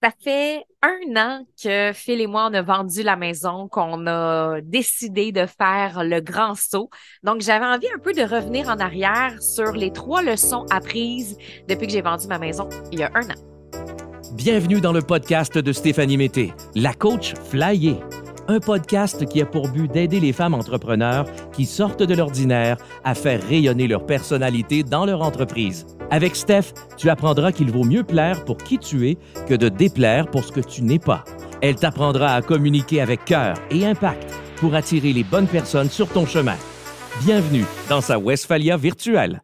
Ça 0.00 0.10
fait 0.22 0.64
un 0.80 1.16
an 1.16 1.44
que 1.60 1.92
Phil 1.92 2.20
et 2.20 2.28
moi, 2.28 2.48
on 2.48 2.54
a 2.54 2.62
vendu 2.62 3.02
la 3.02 3.16
maison, 3.16 3.66
qu'on 3.66 4.06
a 4.06 4.60
décidé 4.60 5.32
de 5.32 5.44
faire 5.44 6.04
le 6.04 6.20
grand 6.20 6.54
saut. 6.54 6.88
Donc, 7.24 7.40
j'avais 7.40 7.66
envie 7.66 7.88
un 7.92 7.98
peu 7.98 8.12
de 8.12 8.22
revenir 8.22 8.68
en 8.68 8.78
arrière 8.78 9.42
sur 9.42 9.72
les 9.72 9.92
trois 9.92 10.22
leçons 10.22 10.66
apprises 10.70 11.36
depuis 11.68 11.88
que 11.88 11.92
j'ai 11.92 12.02
vendu 12.02 12.28
ma 12.28 12.38
maison 12.38 12.68
il 12.92 13.00
y 13.00 13.02
a 13.02 13.10
un 13.12 13.28
an. 13.28 14.34
Bienvenue 14.34 14.80
dans 14.80 14.92
le 14.92 15.02
podcast 15.02 15.58
de 15.58 15.72
Stéphanie 15.72 16.16
Mété, 16.16 16.54
la 16.76 16.94
coach 16.94 17.34
flyée. 17.50 17.96
Un 18.46 18.60
podcast 18.60 19.26
qui 19.26 19.42
a 19.42 19.46
pour 19.46 19.68
but 19.68 19.90
d'aider 19.90 20.20
les 20.20 20.32
femmes 20.32 20.54
entrepreneurs 20.54 21.26
qui 21.50 21.66
sortent 21.66 22.04
de 22.04 22.14
l'ordinaire 22.14 22.76
à 23.02 23.16
faire 23.16 23.42
rayonner 23.42 23.88
leur 23.88 24.06
personnalité 24.06 24.84
dans 24.84 25.06
leur 25.06 25.22
entreprise. 25.22 25.97
Avec 26.10 26.36
Steph, 26.36 26.72
tu 26.96 27.10
apprendras 27.10 27.52
qu'il 27.52 27.70
vaut 27.70 27.84
mieux 27.84 28.02
plaire 28.02 28.44
pour 28.46 28.56
qui 28.56 28.78
tu 28.78 29.08
es 29.08 29.18
que 29.46 29.52
de 29.54 29.68
déplaire 29.68 30.26
pour 30.30 30.42
ce 30.42 30.52
que 30.52 30.60
tu 30.60 30.82
n'es 30.82 30.98
pas. 30.98 31.22
Elle 31.60 31.76
t'apprendra 31.76 32.34
à 32.34 32.40
communiquer 32.40 33.02
avec 33.02 33.26
cœur 33.26 33.56
et 33.70 33.84
impact 33.84 34.34
pour 34.56 34.74
attirer 34.74 35.12
les 35.12 35.24
bonnes 35.24 35.46
personnes 35.46 35.90
sur 35.90 36.08
ton 36.08 36.24
chemin. 36.24 36.56
Bienvenue 37.24 37.64
dans 37.90 38.00
sa 38.00 38.18
Westphalia 38.18 38.78
virtuelle. 38.78 39.42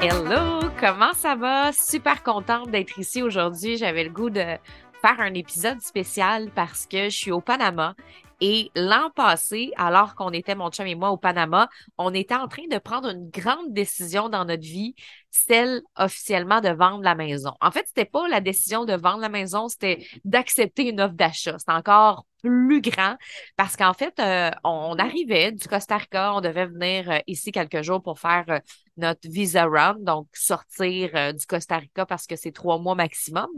Hello, 0.00 0.60
comment 0.78 1.12
ça 1.14 1.34
va? 1.34 1.72
Super 1.72 2.22
contente 2.22 2.70
d'être 2.70 2.96
ici 2.98 3.20
aujourd'hui. 3.20 3.76
J'avais 3.76 4.04
le 4.04 4.10
goût 4.10 4.30
de 4.30 4.44
faire 5.06 5.20
un 5.20 5.34
épisode 5.34 5.82
spécial 5.82 6.50
parce 6.54 6.86
que 6.86 7.10
je 7.10 7.14
suis 7.14 7.30
au 7.30 7.42
Panama 7.42 7.94
et 8.40 8.70
l'an 8.74 9.10
passé, 9.14 9.70
alors 9.76 10.14
qu'on 10.14 10.30
était, 10.30 10.54
mon 10.54 10.70
chum 10.70 10.86
et 10.86 10.94
moi, 10.94 11.10
au 11.10 11.18
Panama, 11.18 11.68
on 11.98 12.14
était 12.14 12.34
en 12.34 12.48
train 12.48 12.66
de 12.70 12.78
prendre 12.78 13.10
une 13.10 13.28
grande 13.28 13.74
décision 13.74 14.30
dans 14.30 14.46
notre 14.46 14.62
vie, 14.62 14.94
celle 15.30 15.82
officiellement 15.98 16.62
de 16.62 16.70
vendre 16.70 17.02
la 17.02 17.14
maison. 17.14 17.52
En 17.60 17.70
fait, 17.70 17.84
c'était 17.86 18.06
pas 18.06 18.26
la 18.28 18.40
décision 18.40 18.86
de 18.86 18.94
vendre 18.94 19.20
la 19.20 19.28
maison, 19.28 19.68
c'était 19.68 20.06
d'accepter 20.24 20.88
une 20.88 21.02
offre 21.02 21.12
d'achat. 21.12 21.56
C'est 21.58 21.70
encore 21.70 22.24
plus 22.44 22.82
grand 22.82 23.16
parce 23.56 23.74
qu'en 23.76 23.94
fait, 23.94 24.18
euh, 24.20 24.50
on 24.64 24.96
arrivait 24.98 25.50
du 25.50 25.66
Costa 25.66 25.96
Rica, 25.96 26.34
on 26.34 26.42
devait 26.42 26.66
venir 26.66 27.10
euh, 27.10 27.18
ici 27.26 27.52
quelques 27.52 27.82
jours 27.82 28.02
pour 28.02 28.18
faire 28.18 28.44
euh, 28.50 28.58
notre 28.98 29.28
visa 29.28 29.64
run, 29.64 29.96
donc 30.00 30.28
sortir 30.34 31.34
du 31.34 31.46
Costa 31.46 31.78
Rica 31.78 32.06
parce 32.06 32.26
que 32.26 32.36
c'est 32.36 32.52
trois 32.52 32.78
mois 32.78 32.94
maximum. 32.94 33.48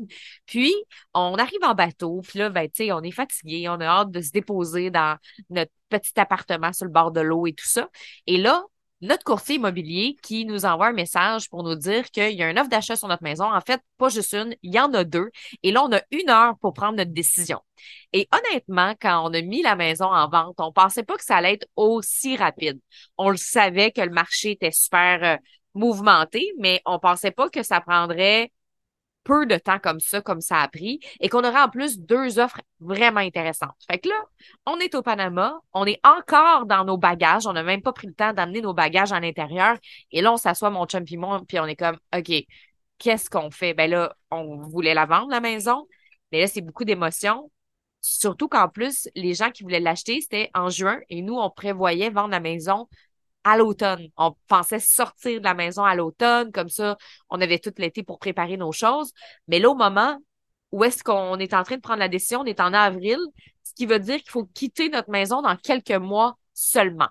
Puis, 0.47 0.73
on 1.13 1.35
arrive 1.35 1.63
en 1.63 1.75
bateau, 1.75 2.23
puis 2.23 2.39
là, 2.39 2.49
ben, 2.49 2.69
on 2.93 3.03
est 3.03 3.11
fatigué, 3.11 3.69
on 3.69 3.81
a 3.81 3.85
hâte 3.85 4.11
de 4.11 4.21
se 4.23 4.31
déposer 4.31 4.91
dans 4.91 5.19
notre 5.51 5.73
petit 5.91 6.19
appartement 6.19 6.73
sur 6.73 6.87
le 6.87 6.93
bord 6.93 7.11
de 7.11 7.21
l'eau 7.21 7.47
et 7.47 7.53
tout 7.53 7.67
ça. 7.67 7.91
Et 8.27 8.39
là, 8.39 8.65
notre 9.01 9.25
courtier 9.25 9.57
immobilier 9.57 10.17
qui 10.23 10.45
nous 10.47 10.65
envoie 10.65 10.89
un 10.89 10.93
message 10.93 11.51
pour 11.51 11.63
nous 11.63 11.75
dire 11.75 12.11
qu'il 12.11 12.33
y 12.33 12.43
a 12.43 12.51
une 12.51 12.59
offre 12.59 12.71
d'achat 12.71 12.97
sur 12.97 13.09
notre 13.09 13.23
maison. 13.23 13.45
En 13.45 13.61
fait, 13.61 13.81
pas 13.99 14.09
juste 14.09 14.33
une, 14.35 14.57
il 14.63 14.75
y 14.75 14.81
en 14.81 14.93
a 14.95 15.05
deux. 15.05 15.31
Et 15.63 15.73
là, 15.73 15.85
on 15.85 15.93
a 15.93 16.01
une 16.11 16.31
heure 16.31 16.57
pour 16.59 16.73
prendre 16.73 16.97
notre 16.97 17.13
décision. 17.13 17.61
Et 18.13 18.29
honnêtement, 18.33 18.95
quand 19.01 19.29
on 19.29 19.35
a 19.35 19.43
mis 19.43 19.63
la 19.63 19.77
maison 19.77 20.07
en 20.07 20.29
vente, 20.29 20.57
on 20.59 20.73
pensait 20.73 21.03
pas 21.03 21.17
que 21.17 21.25
ça 21.25 21.37
allait 21.37 21.55
être 21.55 21.69
aussi 21.77 22.37
rapide. 22.37 22.81
On 23.19 23.31
le 23.31 23.37
savait 23.37 23.93
que 23.93 24.01
le 24.01 24.11
marché 24.11 24.53
était 24.53 24.71
super 24.71 25.23
euh, 25.23 25.37
mouvementé, 25.75 26.53
mais 26.59 26.81
on 26.87 26.99
pensait 26.99 27.31
pas 27.31 27.51
que 27.51 27.63
ça 27.63 27.81
prendrait 27.81 28.51
peu 29.27 29.45
de 29.45 29.57
temps 29.57 29.81
comme 29.81 29.99
ça, 29.99 30.21
comme 30.21 30.41
ça 30.41 30.61
a 30.61 30.69
pris, 30.69 31.01
et 31.21 31.29
qu'on 31.29 31.43
aura 31.45 31.67
en 31.67 31.69
plus 31.69 31.99
deux 31.99 32.39
offres 32.39 32.61
vraiment 32.79 33.21
intéressantes. 33.21 33.77
Fait 33.91 33.99
que 33.99 34.09
là, 34.09 34.15
on 34.67 34.79
est 34.79 34.95
au 34.95 35.03
Panama, 35.03 35.61
on 35.75 35.85
est 35.85 36.01
encore 36.05 36.65
dans 36.65 36.85
nos 36.85 36.97
bagages, 36.97 37.47
on 37.47 37.53
n'a 37.53 37.65
même 37.65 37.83
pas 37.83 37.93
pris 37.93 38.07
le 38.07 38.15
temps 38.15 38.33
d'amener 38.33 38.61
nos 38.61 38.73
bagages 38.73 39.13
à 39.13 39.19
l'intérieur, 39.19 39.77
et 40.13 40.23
là, 40.23 40.33
on 40.33 40.37
s'assoit, 40.37 40.71
mon 40.71 40.87
chum 40.87 41.05
puis 41.05 41.17
moi, 41.17 41.43
puis 41.47 41.59
on 41.59 41.67
est 41.67 41.75
comme, 41.75 41.99
OK, 42.17 42.33
qu'est-ce 42.99 43.29
qu'on 43.29 43.51
fait? 43.51 43.75
Ben 43.75 43.91
là, 43.91 44.15
on 44.31 44.59
voulait 44.59 44.95
la 44.95 45.07
vendre, 45.07 45.31
la 45.31 45.41
maison, 45.41 45.89
mais 46.31 46.41
là, 46.41 46.47
c'est 46.47 46.63
beaucoup 46.63 46.85
d'émotions. 46.85 47.51
Surtout 48.01 48.47
qu'en 48.47 48.69
plus, 48.69 49.09
les 49.17 49.35
gens 49.35 49.51
qui 49.51 49.65
voulaient 49.65 49.81
l'acheter, 49.81 50.21
c'était 50.21 50.51
en 50.55 50.69
juin, 50.69 51.01
et 51.11 51.23
nous, 51.23 51.35
on 51.35 51.51
prévoyait 51.51 52.11
vendre 52.11 52.31
la 52.31 52.39
maison 52.39 52.87
à 53.47 53.57
l'automne. 53.57 54.09
On 54.17 54.35
pensait 54.49 54.81
sortir 54.81 55.39
de 55.39 55.45
la 55.45 55.55
maison 55.55 55.85
à 55.85 55.95
l'automne, 55.95 56.51
comme 56.51 56.69
ça, 56.69 56.99
on 57.31 57.41
avait 57.41 57.61
tout 57.61 57.73
l'été 57.79 58.03
pour 58.03 58.19
préparer 58.19 58.57
nos 58.57 58.73
choses. 58.73 59.13
Mais 59.47 59.61
là, 59.61 59.71
au 59.71 59.77
moment 59.77 60.19
où 60.73 60.83
est-ce 60.83 61.05
qu'on 61.05 61.39
est 61.39 61.55
en 61.55 61.63
train 61.63 61.77
de 61.77 61.81
prendre 61.81 62.01
la 62.01 62.09
décision, 62.09 62.41
on 62.41 62.45
est 62.45 62.59
en 62.59 62.75
avril, 62.75 63.19
ce 63.63 63.73
qui 63.75 63.87
veut 63.87 64.01
dire 64.01 64.17
qu'il 64.17 64.31
faut 64.31 64.47
quitter 64.47 64.89
notre 64.89 65.11
maison 65.11 65.43
dans 65.43 65.55
quelques 65.57 65.93
mois 65.93 66.37
seulement. 66.55 67.09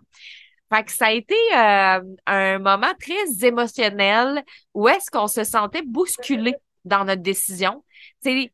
Fait 0.73 0.89
ça 0.89 1.05
a 1.05 1.11
été 1.13 1.35
euh, 1.55 2.01
un 2.25 2.59
moment 2.59 2.93
très 2.99 3.47
émotionnel 3.47 4.43
où 4.73 4.89
est-ce 4.89 5.09
qu'on 5.09 5.27
se 5.27 5.45
sentait 5.45 5.83
bousculé 5.83 6.53
dans 6.83 7.05
notre 7.05 7.21
décision. 7.21 7.85
C'est 8.21 8.51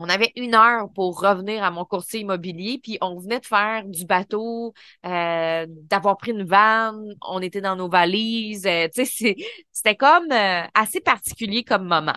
on 0.00 0.08
avait 0.08 0.32
une 0.34 0.54
heure 0.54 0.90
pour 0.94 1.20
revenir 1.20 1.62
à 1.62 1.70
mon 1.70 1.84
courtier 1.84 2.20
immobilier, 2.20 2.80
puis 2.82 2.96
on 3.02 3.18
venait 3.18 3.38
de 3.38 3.46
faire 3.46 3.84
du 3.84 4.06
bateau, 4.06 4.72
euh, 5.06 5.66
d'avoir 5.68 6.16
pris 6.16 6.32
une 6.32 6.44
vanne, 6.44 7.14
on 7.20 7.40
était 7.42 7.60
dans 7.60 7.76
nos 7.76 7.88
valises, 7.88 8.66
euh, 8.66 8.88
c'était 8.94 9.96
comme 9.96 10.32
euh, 10.32 10.62
assez 10.74 11.00
particulier 11.00 11.64
comme 11.64 11.86
moment. 11.86 12.16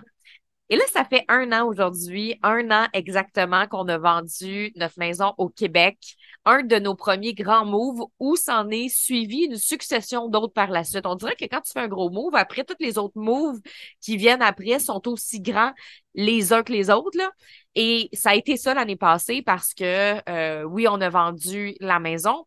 Et 0.70 0.78
là, 0.78 0.84
ça 0.92 1.04
fait 1.04 1.26
un 1.28 1.52
an 1.52 1.68
aujourd'hui, 1.68 2.40
un 2.42 2.72
an 2.72 2.88
exactement 2.94 3.68
qu'on 3.68 3.88
a 3.90 3.98
vendu 3.98 4.72
notre 4.76 4.98
maison 4.98 5.34
au 5.38 5.50
Québec, 5.50 5.98
un 6.46 6.64
de 6.64 6.78
nos 6.80 6.96
premiers 6.96 7.34
grands 7.34 7.66
moves 7.66 8.06
où 8.20 8.36
s'en 8.36 8.70
est 8.70 8.90
suivi 8.90 9.44
une 9.44 9.58
succession 9.58 10.30
d'autres 10.30 10.54
par 10.54 10.72
la 10.72 10.84
suite. 10.84 11.06
On 11.06 11.16
dirait 11.16 11.36
que 11.36 11.46
quand 11.46 11.62
tu 11.62 11.74
fais 11.74 11.82
un 11.82 11.88
gros 11.88 12.10
move, 12.10 12.36
après, 12.36 12.64
tous 12.64 12.76
les 12.80 12.98
autres 12.98 13.18
moves 13.20 13.60
qui 14.02 14.18
viennent 14.18 14.42
après 14.42 14.80
sont 14.80 15.08
aussi 15.08 15.42
grands 15.42 15.74
les 16.16 16.54
uns 16.54 16.64
que 16.64 16.72
les 16.72 16.90
autres. 16.90 17.18
Là. 17.18 17.30
Et 17.76 18.10
ça 18.14 18.32
a 18.32 18.36
été 18.36 18.58
ça 18.58 18.74
l'année 18.74 18.96
passée 18.96 19.42
parce 19.42 19.74
que, 19.74 20.22
euh, 20.30 20.64
oui, 20.64 20.88
on 20.88 21.02
a 21.02 21.10
vendu 21.10 21.76
la 21.80 22.00
maison, 22.00 22.46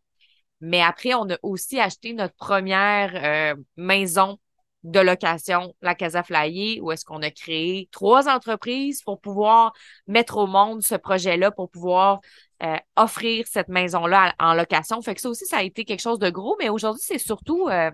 mais 0.61 0.81
après, 0.81 1.13
on 1.13 1.29
a 1.29 1.37
aussi 1.43 1.79
acheté 1.79 2.13
notre 2.13 2.35
première 2.35 3.55
euh, 3.55 3.61
maison 3.75 4.39
de 4.83 4.99
location, 4.99 5.75
la 5.81 5.95
Casa 5.95 6.23
Flyer, 6.23 6.81
où 6.81 6.91
est-ce 6.91 7.03
qu'on 7.03 7.21
a 7.21 7.31
créé 7.31 7.89
trois 7.91 8.29
entreprises 8.29 9.01
pour 9.01 9.19
pouvoir 9.19 9.73
mettre 10.07 10.37
au 10.37 10.47
monde 10.47 10.81
ce 10.81 10.95
projet-là, 10.95 11.51
pour 11.51 11.69
pouvoir 11.69 12.21
euh, 12.63 12.77
offrir 12.95 13.45
cette 13.47 13.67
maison-là 13.67 14.33
en 14.39 14.53
location. 14.53 15.01
Fait 15.01 15.15
que 15.15 15.21
ça 15.21 15.29
aussi, 15.29 15.45
ça 15.45 15.57
a 15.57 15.63
été 15.63 15.83
quelque 15.83 16.01
chose 16.01 16.19
de 16.19 16.29
gros, 16.29 16.55
mais 16.59 16.69
aujourd'hui, 16.69 17.03
c'est 17.03 17.17
surtout 17.17 17.67
euh, 17.67 17.91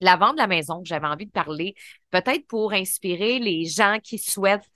la 0.00 0.16
vente 0.16 0.34
de 0.34 0.40
la 0.40 0.46
maison 0.46 0.82
que 0.82 0.88
j'avais 0.88 1.06
envie 1.06 1.26
de 1.26 1.30
parler, 1.30 1.74
peut-être 2.10 2.46
pour 2.46 2.72
inspirer 2.72 3.38
les 3.38 3.64
gens 3.64 3.98
qui 4.02 4.18
souhaitent 4.18 4.68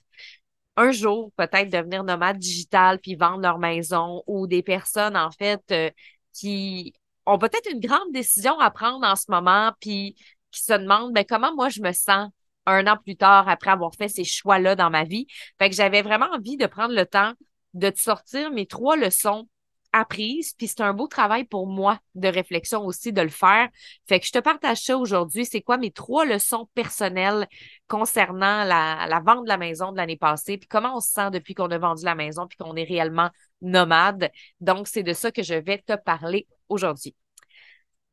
un 0.79 0.91
jour 0.91 1.31
peut-être 1.35 1.69
devenir 1.69 2.03
nomade 2.05 2.37
digital 2.37 2.99
puis 2.99 3.15
vendre 3.15 3.41
leur 3.41 3.59
maison 3.59 4.23
ou 4.27 4.47
des 4.47 4.63
personnes 4.63 5.17
en 5.17 5.29
fait 5.29 5.61
euh, 5.71 5.89
qui 6.33 6.93
ont 7.25 7.37
peut-être 7.37 7.69
une 7.69 7.81
grande 7.81 8.11
décision 8.13 8.57
à 8.59 8.71
prendre 8.71 9.05
en 9.05 9.15
ce 9.17 9.25
moment 9.27 9.73
puis 9.81 10.15
qui 10.51 10.63
se 10.63 10.73
demandent 10.73 11.13
ben, 11.13 11.25
comment 11.27 11.53
moi 11.53 11.67
je 11.67 11.81
me 11.81 11.91
sens 11.91 12.29
un 12.65 12.87
an 12.87 12.95
plus 12.95 13.17
tard 13.17 13.49
après 13.49 13.71
avoir 13.71 13.93
fait 13.93 14.07
ces 14.07 14.23
choix-là 14.23 14.75
dans 14.75 14.89
ma 14.89 15.03
vie? 15.03 15.27
Fait 15.59 15.69
que 15.69 15.75
j'avais 15.75 16.01
vraiment 16.01 16.27
envie 16.31 16.55
de 16.55 16.65
prendre 16.65 16.95
le 16.95 17.05
temps 17.05 17.33
de 17.73 17.89
te 17.89 17.99
sortir 17.99 18.49
mes 18.51 18.65
trois 18.65 18.95
leçons 18.95 19.49
apprises, 19.91 20.53
puis 20.53 20.67
c'est 20.67 20.81
un 20.81 20.93
beau 20.93 21.07
travail 21.07 21.45
pour 21.45 21.67
moi 21.67 21.99
de 22.15 22.27
réflexion 22.27 22.85
aussi 22.85 23.11
de 23.11 23.21
le 23.21 23.29
faire. 23.29 23.69
Fait 24.07 24.19
que 24.19 24.25
je 24.25 24.31
te 24.31 24.39
partage 24.39 24.79
ça 24.79 24.97
aujourd'hui. 24.97 25.45
C'est 25.45 25.61
quoi 25.61 25.77
mes 25.77 25.91
trois 25.91 26.25
leçons 26.25 26.69
personnelles 26.75 27.47
concernant 27.87 28.63
la, 28.63 29.07
la 29.07 29.19
vente 29.19 29.43
de 29.43 29.49
la 29.49 29.57
maison 29.57 29.91
de 29.91 29.97
l'année 29.97 30.17
passée, 30.17 30.57
puis 30.57 30.67
comment 30.67 30.97
on 30.97 30.99
se 30.99 31.13
sent 31.13 31.31
depuis 31.31 31.53
qu'on 31.53 31.71
a 31.71 31.77
vendu 31.77 32.05
la 32.05 32.15
maison, 32.15 32.47
puis 32.47 32.57
qu'on 32.57 32.75
est 32.75 32.83
réellement 32.83 33.29
nomade. 33.61 34.31
Donc, 34.61 34.87
c'est 34.87 35.03
de 35.03 35.13
ça 35.13 35.31
que 35.31 35.43
je 35.43 35.55
vais 35.55 35.79
te 35.79 35.95
parler 35.95 36.47
aujourd'hui. 36.69 37.15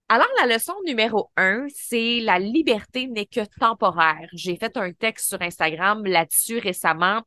Alors, 0.09 0.29
la 0.41 0.55
leçon 0.55 0.75
numéro 0.87 1.33
un, 1.37 1.67
c'est 1.75 2.21
la 2.21 2.39
liberté 2.39 3.09
n'est 3.09 3.27
que 3.27 3.41
temporaire. 3.59 4.29
J'ai 4.33 4.57
fait 4.57 4.77
un 4.77 4.93
texte 4.93 5.29
sur 5.29 5.43
Instagram 5.43 6.05
là-dessus 6.07 6.59
récemment 6.59 7.23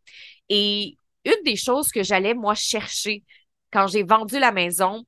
et 0.48 0.96
une 1.26 1.44
des 1.44 1.58
choses 1.58 1.90
que 1.90 2.04
j'allais, 2.04 2.34
moi, 2.34 2.56
chercher 2.56 3.24
quand 3.72 3.88
j'ai 3.88 4.04
vendu 4.04 4.40
la 4.40 4.52
maison, 4.52 5.06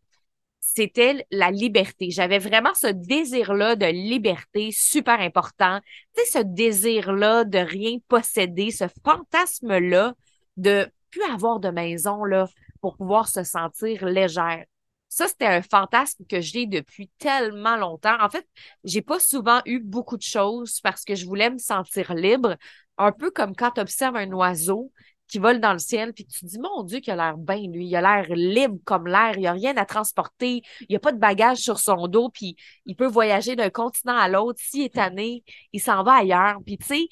c'était 0.59 1.25
la 1.31 1.51
liberté. 1.51 2.11
J'avais 2.11 2.37
vraiment 2.39 2.73
ce 2.73 2.87
désir-là 2.87 3.75
de 3.75 3.87
liberté 3.87 4.71
super 4.71 5.19
important. 5.19 5.79
Tu 6.15 6.23
sais, 6.23 6.39
ce 6.39 6.43
désir-là 6.43 7.43
de 7.43 7.57
rien 7.57 7.97
posséder, 8.07 8.71
ce 8.71 8.85
fantasme-là 9.03 10.13
de 10.57 10.89
plus 11.09 11.23
avoir 11.23 11.59
de 11.59 11.69
maison, 11.69 12.23
là, 12.23 12.47
pour 12.79 12.95
pouvoir 12.95 13.27
se 13.27 13.43
sentir 13.43 14.05
légère. 14.05 14.65
Ça, 15.09 15.27
c'était 15.27 15.45
un 15.45 15.61
fantasme 15.61 16.23
que 16.25 16.39
j'ai 16.39 16.67
depuis 16.67 17.09
tellement 17.17 17.75
longtemps. 17.75 18.15
En 18.21 18.29
fait, 18.29 18.47
j'ai 18.85 19.01
pas 19.01 19.19
souvent 19.19 19.61
eu 19.65 19.79
beaucoup 19.79 20.15
de 20.15 20.21
choses 20.21 20.79
parce 20.79 21.03
que 21.03 21.15
je 21.15 21.25
voulais 21.25 21.49
me 21.49 21.57
sentir 21.57 22.13
libre, 22.13 22.55
un 22.97 23.11
peu 23.11 23.29
comme 23.29 23.55
quand 23.55 23.71
tu 23.71 23.81
observes 23.81 24.15
un 24.15 24.31
oiseau 24.31 24.91
qui 25.31 25.39
vole 25.39 25.61
dans 25.61 25.71
le 25.71 25.79
ciel, 25.79 26.13
puis 26.13 26.25
tu 26.25 26.41
te 26.41 26.45
dis, 26.45 26.59
mon 26.59 26.83
Dieu, 26.83 26.99
qu'il 26.99 27.13
a 27.13 27.15
l'air 27.15 27.37
bien, 27.37 27.61
lui, 27.71 27.87
il 27.87 27.95
a 27.95 28.01
l'air 28.01 28.35
libre 28.35 28.77
comme 28.83 29.07
l'air, 29.07 29.31
il 29.35 29.39
n'y 29.39 29.47
a 29.47 29.53
rien 29.53 29.75
à 29.77 29.85
transporter, 29.85 30.61
il 30.81 30.87
n'y 30.89 30.95
a 30.97 30.99
pas 30.99 31.13
de 31.13 31.19
bagages 31.19 31.59
sur 31.59 31.79
son 31.79 32.07
dos, 32.07 32.29
puis 32.29 32.57
il 32.85 32.97
peut 32.97 33.07
voyager 33.07 33.55
d'un 33.55 33.69
continent 33.69 34.17
à 34.17 34.27
l'autre. 34.27 34.59
S'il 34.61 34.83
est 34.83 34.95
tanné, 34.95 35.43
il 35.71 35.79
s'en 35.79 36.03
va 36.03 36.15
ailleurs. 36.15 36.57
Puis 36.65 36.77
tu 36.77 36.85
sais, 36.85 37.07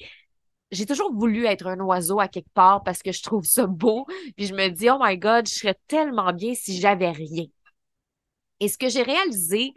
j'ai 0.70 0.84
toujours 0.84 1.14
voulu 1.14 1.46
être 1.46 1.66
un 1.66 1.80
oiseau 1.80 2.20
à 2.20 2.28
quelque 2.28 2.52
part 2.52 2.82
parce 2.84 3.02
que 3.02 3.10
je 3.10 3.22
trouve 3.22 3.44
ça 3.44 3.66
beau. 3.66 4.06
Puis 4.36 4.46
je 4.46 4.54
me 4.54 4.68
dis, 4.68 4.90
oh 4.90 4.98
my 5.00 5.16
God, 5.16 5.48
je 5.48 5.54
serais 5.54 5.78
tellement 5.88 6.32
bien 6.34 6.54
si 6.54 6.78
j'avais 6.78 7.10
rien. 7.10 7.46
Et 8.60 8.68
ce 8.68 8.76
que 8.76 8.90
j'ai 8.90 9.02
réalisé 9.02 9.72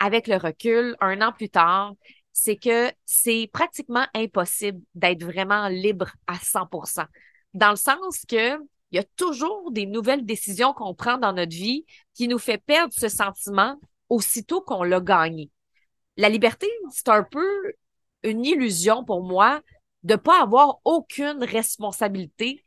avec 0.00 0.26
le 0.26 0.36
recul, 0.36 0.96
un 1.00 1.20
an 1.22 1.32
plus 1.32 1.48
tard, 1.50 1.94
c'est 2.32 2.56
que 2.56 2.90
c'est 3.04 3.48
pratiquement 3.52 4.06
impossible 4.12 4.80
d'être 4.96 5.24
vraiment 5.24 5.68
libre 5.68 6.10
à 6.26 6.34
100 6.34 6.68
Dans 7.56 7.70
le 7.70 7.76
sens 7.76 8.26
que 8.28 8.58
il 8.90 8.96
y 8.96 8.98
a 8.98 9.04
toujours 9.16 9.72
des 9.72 9.86
nouvelles 9.86 10.26
décisions 10.26 10.74
qu'on 10.74 10.94
prend 10.94 11.16
dans 11.16 11.32
notre 11.32 11.54
vie 11.56 11.86
qui 12.12 12.28
nous 12.28 12.38
fait 12.38 12.58
perdre 12.58 12.92
ce 12.92 13.08
sentiment 13.08 13.80
aussitôt 14.10 14.60
qu'on 14.60 14.82
l'a 14.82 15.00
gagné. 15.00 15.50
La 16.18 16.28
liberté, 16.28 16.68
c'est 16.92 17.08
un 17.08 17.22
peu 17.22 17.72
une 18.22 18.44
illusion 18.44 19.04
pour 19.04 19.24
moi 19.24 19.62
de 20.02 20.16
pas 20.16 20.42
avoir 20.42 20.80
aucune 20.84 21.42
responsabilité. 21.42 22.62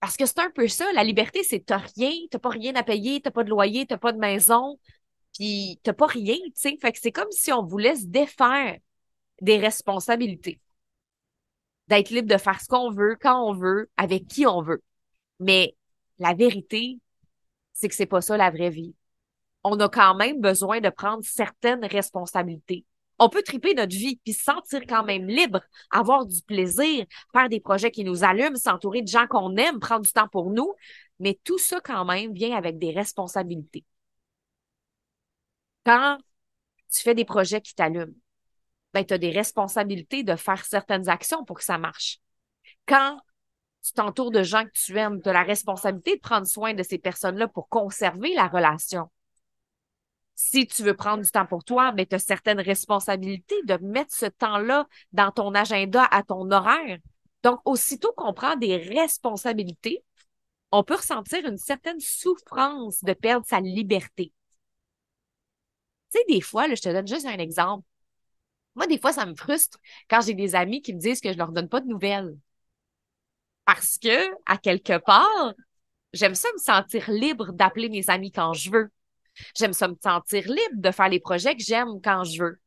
Parce 0.00 0.16
que 0.16 0.24
c'est 0.24 0.38
un 0.38 0.50
peu 0.50 0.68
ça, 0.68 0.90
la 0.94 1.04
liberté, 1.04 1.42
c'est 1.44 1.66
t'as 1.66 1.84
rien, 1.96 2.12
t'as 2.30 2.38
pas 2.38 2.48
rien 2.48 2.74
à 2.76 2.82
payer, 2.82 3.20
t'as 3.20 3.30
pas 3.30 3.44
de 3.44 3.50
loyer, 3.50 3.84
t'as 3.84 3.98
pas 3.98 4.12
de 4.12 4.18
maison, 4.18 4.78
puis 5.34 5.80
t'as 5.82 5.92
pas 5.92 6.06
rien, 6.06 6.36
tu 6.36 6.52
sais. 6.54 6.78
Fait 6.80 6.92
que 6.92 6.98
c'est 6.98 7.12
comme 7.12 7.30
si 7.30 7.52
on 7.52 7.62
voulait 7.62 7.96
se 7.96 8.06
défaire 8.06 8.78
des 9.42 9.58
responsabilités. 9.58 10.60
D'être 11.88 12.10
libre 12.10 12.28
de 12.28 12.38
faire 12.38 12.60
ce 12.60 12.66
qu'on 12.66 12.90
veut, 12.90 13.16
quand 13.20 13.42
on 13.42 13.54
veut, 13.54 13.90
avec 13.96 14.26
qui 14.26 14.46
on 14.46 14.62
veut. 14.62 14.82
Mais 15.40 15.74
la 16.18 16.34
vérité, 16.34 16.98
c'est 17.72 17.88
que 17.88 17.94
c'est 17.94 18.06
pas 18.06 18.20
ça 18.20 18.36
la 18.36 18.50
vraie 18.50 18.70
vie. 18.70 18.94
On 19.64 19.78
a 19.80 19.88
quand 19.88 20.14
même 20.14 20.40
besoin 20.40 20.80
de 20.80 20.90
prendre 20.90 21.24
certaines 21.24 21.84
responsabilités 21.84 22.84
on 23.18 23.28
peut 23.28 23.42
triper 23.42 23.74
notre 23.74 23.94
vie 23.94 24.16
puis 24.24 24.32
se 24.32 24.44
sentir 24.44 24.82
quand 24.88 25.04
même 25.04 25.26
libre, 25.26 25.60
avoir 25.90 26.26
du 26.26 26.40
plaisir, 26.42 27.04
faire 27.32 27.48
des 27.48 27.60
projets 27.60 27.90
qui 27.90 28.04
nous 28.04 28.24
allument, 28.24 28.56
s'entourer 28.56 29.02
de 29.02 29.08
gens 29.08 29.26
qu'on 29.26 29.56
aime, 29.56 29.80
prendre 29.80 30.04
du 30.04 30.12
temps 30.12 30.28
pour 30.28 30.50
nous. 30.50 30.72
Mais 31.20 31.38
tout 31.44 31.58
ça, 31.58 31.80
quand 31.80 32.04
même, 32.04 32.32
vient 32.32 32.56
avec 32.56 32.78
des 32.78 32.92
responsabilités. 32.92 33.84
Quand 35.84 36.18
tu 36.92 37.02
fais 37.02 37.14
des 37.14 37.24
projets 37.24 37.60
qui 37.60 37.74
t'allument, 37.74 38.12
ben, 39.00 39.06
tu 39.06 39.14
as 39.14 39.18
des 39.18 39.30
responsabilités 39.30 40.22
de 40.22 40.36
faire 40.36 40.64
certaines 40.64 41.08
actions 41.08 41.44
pour 41.44 41.58
que 41.58 41.64
ça 41.64 41.78
marche. 41.78 42.18
Quand 42.86 43.18
tu 43.82 43.92
t'entoures 43.92 44.30
de 44.30 44.42
gens 44.42 44.64
que 44.64 44.72
tu 44.72 44.98
aimes, 44.98 45.20
tu 45.22 45.28
as 45.28 45.32
la 45.32 45.42
responsabilité 45.42 46.16
de 46.16 46.20
prendre 46.20 46.46
soin 46.46 46.74
de 46.74 46.82
ces 46.82 46.98
personnes-là 46.98 47.48
pour 47.48 47.68
conserver 47.68 48.34
la 48.34 48.48
relation 48.48 49.08
si 50.38 50.68
tu 50.68 50.84
veux 50.84 50.94
prendre 50.94 51.24
du 51.24 51.30
temps 51.30 51.46
pour 51.46 51.64
toi, 51.64 51.90
mais 51.90 52.06
tu 52.06 52.14
as 52.14 52.20
certaines 52.20 52.60
responsabilités 52.60 53.60
de 53.64 53.76
mettre 53.82 54.14
ce 54.14 54.26
temps-là 54.26 54.86
dans 55.10 55.32
ton 55.32 55.52
agenda 55.52 56.04
à 56.04 56.22
ton 56.22 56.48
horaire. 56.52 56.98
Donc, 57.42 57.60
aussitôt 57.64 58.12
qu'on 58.16 58.32
prend 58.32 58.54
des 58.54 58.76
responsabilités, 58.76 60.04
on 60.70 60.84
peut 60.84 60.94
ressentir 60.94 61.44
une 61.44 61.58
certaine 61.58 61.98
souffrance 61.98 63.02
de 63.02 63.14
perdre 63.14 63.46
sa 63.46 63.58
liberté. 63.58 64.32
Tu 66.12 66.18
sais, 66.18 66.24
des 66.28 66.40
fois, 66.40 66.68
là, 66.68 66.76
je 66.76 66.82
te 66.82 66.88
donne 66.88 67.08
juste 67.08 67.26
un 67.26 67.38
exemple. 67.38 67.84
Moi, 68.78 68.86
des 68.86 69.00
fois, 69.00 69.12
ça 69.12 69.26
me 69.26 69.34
frustre 69.34 69.76
quand 70.08 70.20
j'ai 70.20 70.34
des 70.34 70.54
amis 70.54 70.80
qui 70.82 70.94
me 70.94 71.00
disent 71.00 71.20
que 71.20 71.32
je 71.32 71.36
leur 71.36 71.50
donne 71.50 71.68
pas 71.68 71.80
de 71.80 71.88
nouvelles. 71.88 72.38
Parce 73.64 73.98
que, 73.98 74.30
à 74.46 74.56
quelque 74.56 74.98
part, 74.98 75.52
j'aime 76.12 76.36
ça 76.36 76.46
me 76.52 76.58
sentir 76.58 77.10
libre 77.10 77.52
d'appeler 77.52 77.88
mes 77.88 78.08
amis 78.08 78.30
quand 78.30 78.52
je 78.52 78.70
veux. 78.70 78.92
J'aime 79.56 79.72
ça 79.72 79.88
me 79.88 79.96
sentir 80.00 80.44
libre 80.44 80.76
de 80.76 80.92
faire 80.92 81.08
les 81.08 81.18
projets 81.18 81.56
que 81.56 81.62
j'aime 81.64 82.00
quand 82.04 82.22
je 82.22 82.40
veux. 82.40 82.60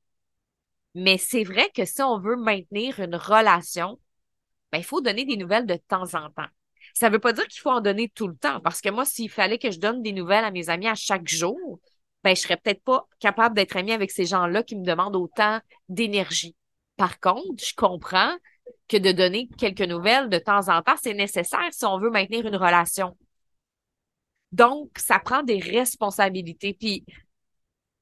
Mais 0.95 1.17
c'est 1.17 1.45
vrai 1.45 1.71
que 1.73 1.85
si 1.85 2.01
on 2.01 2.19
veut 2.19 2.35
maintenir 2.35 2.99
une 2.99 3.15
relation, 3.15 3.97
ben, 4.73 4.79
il 4.79 4.83
faut 4.83 4.99
donner 4.99 5.23
des 5.23 5.37
nouvelles 5.37 5.65
de 5.65 5.75
temps 5.75 6.13
en 6.13 6.29
temps. 6.29 6.49
Ça 6.93 7.07
ne 7.07 7.13
veut 7.13 7.19
pas 7.19 7.31
dire 7.31 7.47
qu'il 7.47 7.61
faut 7.61 7.69
en 7.71 7.79
donner 7.79 8.09
tout 8.09 8.27
le 8.27 8.35
temps, 8.35 8.59
parce 8.59 8.81
que 8.81 8.89
moi, 8.89 9.05
s'il 9.05 9.29
fallait 9.29 9.59
que 9.59 9.71
je 9.71 9.79
donne 9.79 10.03
des 10.03 10.11
nouvelles 10.11 10.43
à 10.43 10.51
mes 10.51 10.67
amis 10.67 10.89
à 10.89 10.95
chaque 10.95 11.29
jour, 11.29 11.79
ben, 12.23 12.35
je 12.35 12.41
serais 12.41 12.57
peut-être 12.57 12.83
pas 12.83 13.07
capable 13.19 13.55
d'être 13.55 13.75
amie 13.77 13.91
avec 13.91 14.11
ces 14.11 14.25
gens-là 14.25 14.63
qui 14.63 14.75
me 14.75 14.85
demandent 14.85 15.15
autant 15.15 15.59
d'énergie. 15.89 16.55
Par 16.97 17.19
contre, 17.19 17.63
je 17.63 17.73
comprends 17.75 18.35
que 18.87 18.97
de 18.97 19.11
donner 19.11 19.49
quelques 19.57 19.81
nouvelles 19.81 20.29
de 20.29 20.37
temps 20.37 20.69
en 20.69 20.81
temps, 20.81 20.95
c'est 21.01 21.13
nécessaire 21.13 21.69
si 21.71 21.85
on 21.85 21.99
veut 21.99 22.11
maintenir 22.11 22.45
une 22.45 22.55
relation. 22.55 23.17
Donc, 24.51 24.91
ça 24.97 25.19
prend 25.19 25.43
des 25.43 25.59
responsabilités. 25.59 26.73
Puis, 26.73 27.05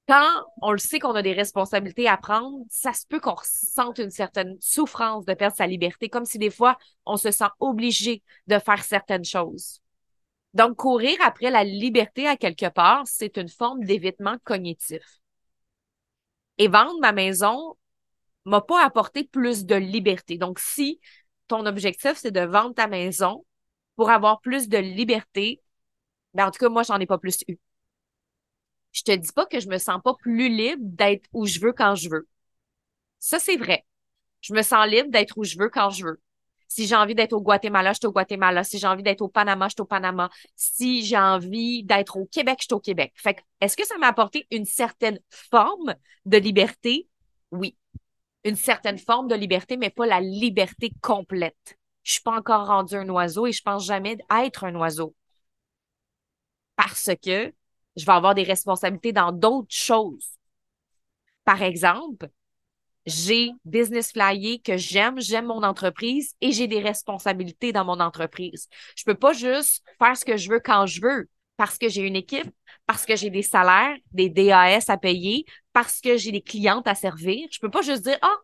quand 0.08 0.44
on 0.64 0.72
le 0.72 0.80
sait 0.80 0.98
qu'on 0.98 1.14
a 1.14 1.22
des 1.22 1.34
responsabilités 1.34 2.08
à 2.08 2.18
prendre, 2.18 2.66
ça 2.68 2.94
se 2.94 3.06
peut 3.06 3.20
qu'on 3.20 3.36
ressente 3.36 4.00
une 4.00 4.10
certaine 4.10 4.58
souffrance 4.60 5.26
de 5.26 5.36
perdre 5.36 5.56
sa 5.56 5.68
liberté, 5.68 6.10
comme 6.10 6.26
si 6.26 6.40
des 6.40 6.50
fois, 6.50 6.78
on 7.06 7.16
se 7.16 7.30
sent 7.30 7.46
obligé 7.60 8.24
de 8.48 8.58
faire 8.58 8.84
certaines 8.84 9.26
choses. 9.26 9.82
Donc, 10.54 10.78
courir 10.78 11.18
après 11.24 11.52
la 11.52 11.64
liberté 11.64 12.28
à 12.28 12.36
quelque 12.36 12.70
part, 12.70 13.04
c'est 13.06 13.38
une 13.38 13.50
forme 13.50 13.84
d'évitement 13.84 14.38
cognitif. 14.44 15.04
Et 16.58 16.68
vendre 16.68 17.00
ma 17.00 17.12
maison 17.12 17.78
m'a 18.46 18.62
pas 18.62 18.84
apporté 18.84 19.24
plus 19.24 19.66
de 19.66 19.76
liberté. 19.76 20.38
Donc, 20.38 20.60
si 20.60 21.00
ton 21.48 21.66
objectif, 21.66 22.14
c'est 22.16 22.32
de 22.32 22.42
vendre 22.42 22.76
ta 22.76 22.88
maison 22.88 23.46
pour 23.96 24.10
avoir 24.10 24.42
plus 24.42 24.70
de 24.70 24.78
liberté, 24.78 25.62
ben, 26.34 26.48
en 26.48 26.52
tout 26.52 26.60
cas, 26.60 26.70
moi, 26.70 26.84
j'en 26.84 27.00
ai 27.00 27.06
pas 27.06 27.18
plus 27.18 27.44
eu. 27.48 27.58
Je 28.92 29.04
te 29.04 29.12
dis 29.12 29.32
pas 29.32 29.46
que 29.46 29.60
je 29.60 29.68
me 29.68 29.78
sens 29.78 30.02
pas 30.04 30.14
plus 30.16 30.50
libre 30.50 30.82
d'être 30.84 31.28
où 31.34 31.46
je 31.46 31.60
veux 31.60 31.74
quand 31.74 31.96
je 31.96 32.10
veux. 32.10 32.28
Ça, 33.20 33.40
c'est 33.40 33.58
vrai. 33.58 33.86
Je 34.42 34.54
me 34.54 34.62
sens 34.62 34.88
libre 34.88 35.10
d'être 35.10 35.38
où 35.38 35.44
je 35.44 35.58
veux 35.58 35.70
quand 35.70 35.90
je 35.90 36.06
veux. 36.06 36.22
Si 36.70 36.88
j'ai 36.88 36.96
envie 36.96 37.16
d'être 37.16 37.34
au 37.34 37.42
Guatemala, 37.42 37.92
je 37.94 37.98
suis 37.98 38.08
au 38.08 38.12
Guatemala. 38.12 38.64
Si 38.64 38.78
j'ai 38.80 38.88
envie 38.88 39.04
d'être 39.04 39.22
au 39.22 39.28
Panama, 39.28 39.68
je 39.68 39.74
suis 39.74 39.82
au 39.82 39.86
Panama. 39.86 40.30
Si 40.56 41.04
j'ai 41.04 41.18
envie 41.18 41.84
d'être 41.84 42.16
au 42.16 42.26
Québec, 42.26 42.60
je 42.62 42.66
suis 42.66 42.74
au 42.74 42.80
Québec. 42.80 43.12
Fait 43.16 43.34
que, 43.34 43.42
est-ce 43.60 43.76
que 43.76 43.86
ça 43.86 43.98
m'a 43.98 44.08
apporté 44.08 44.48
une 44.52 44.66
certaine 44.66 45.20
forme 45.30 45.96
de 46.26 46.38
liberté? 46.38 47.10
Oui. 47.52 47.76
Une 48.44 48.56
certaine 48.56 49.00
forme 49.00 49.28
de 49.28 49.36
liberté, 49.36 49.78
mais 49.78 49.90
pas 49.90 50.06
la 50.06 50.22
liberté 50.22 50.92
complète. 51.02 51.78
Je 52.04 52.14
suis 52.14 52.22
pas 52.22 52.38
encore 52.38 52.68
rendu 52.68 52.96
un 52.96 53.10
oiseau 53.10 53.48
et 53.48 53.52
je 53.52 53.62
pense 53.62 53.86
jamais 53.86 54.18
être 54.32 54.64
un 54.64 54.76
oiseau 54.76 55.16
parce 56.76 57.10
que 57.22 57.54
je 57.98 58.06
vais 58.06 58.14
avoir 58.14 58.36
des 58.36 58.44
responsabilités 58.44 59.12
dans 59.12 59.34
d'autres 59.34 59.68
choses. 59.76 60.38
Par 61.44 61.62
exemple, 61.62 62.30
j'ai 63.10 63.52
business 63.66 64.12
flyer 64.12 64.60
que 64.64 64.78
j'aime, 64.78 65.20
j'aime 65.20 65.48
mon 65.48 65.64
entreprise 65.64 66.36
et 66.42 66.52
j'ai 66.52 66.68
des 66.68 66.80
responsabilités 66.80 67.72
dans 67.74 67.86
mon 67.86 68.00
entreprise. 68.00 68.68
Je 68.96 69.04
peux 69.04 69.16
pas 69.16 69.34
juste 69.34 69.84
faire 69.98 70.16
ce 70.16 70.24
que 70.24 70.38
je 70.38 70.50
veux 70.50 70.60
quand 70.60 70.86
je 70.86 71.02
veux 71.02 71.30
parce 71.58 71.78
que 71.78 71.90
j'ai 71.90 72.04
une 72.04 72.16
équipe, 72.16 72.50
parce 72.88 73.06
que 73.06 73.18
j'ai 73.18 73.30
des 73.30 73.42
salaires, 73.42 73.98
des 74.14 74.30
DAS 74.30 74.86
à 74.88 74.98
payer, 74.98 75.46
parce 75.74 76.00
que 76.00 76.16
j'ai 76.16 76.32
des 76.32 76.42
clientes 76.42 76.88
à 76.88 76.96
servir. 76.96 77.48
Je 77.52 77.60
peux 77.60 77.70
pas 77.70 77.82
juste 77.82 78.04
dire, 78.04 78.18
ah, 78.22 78.38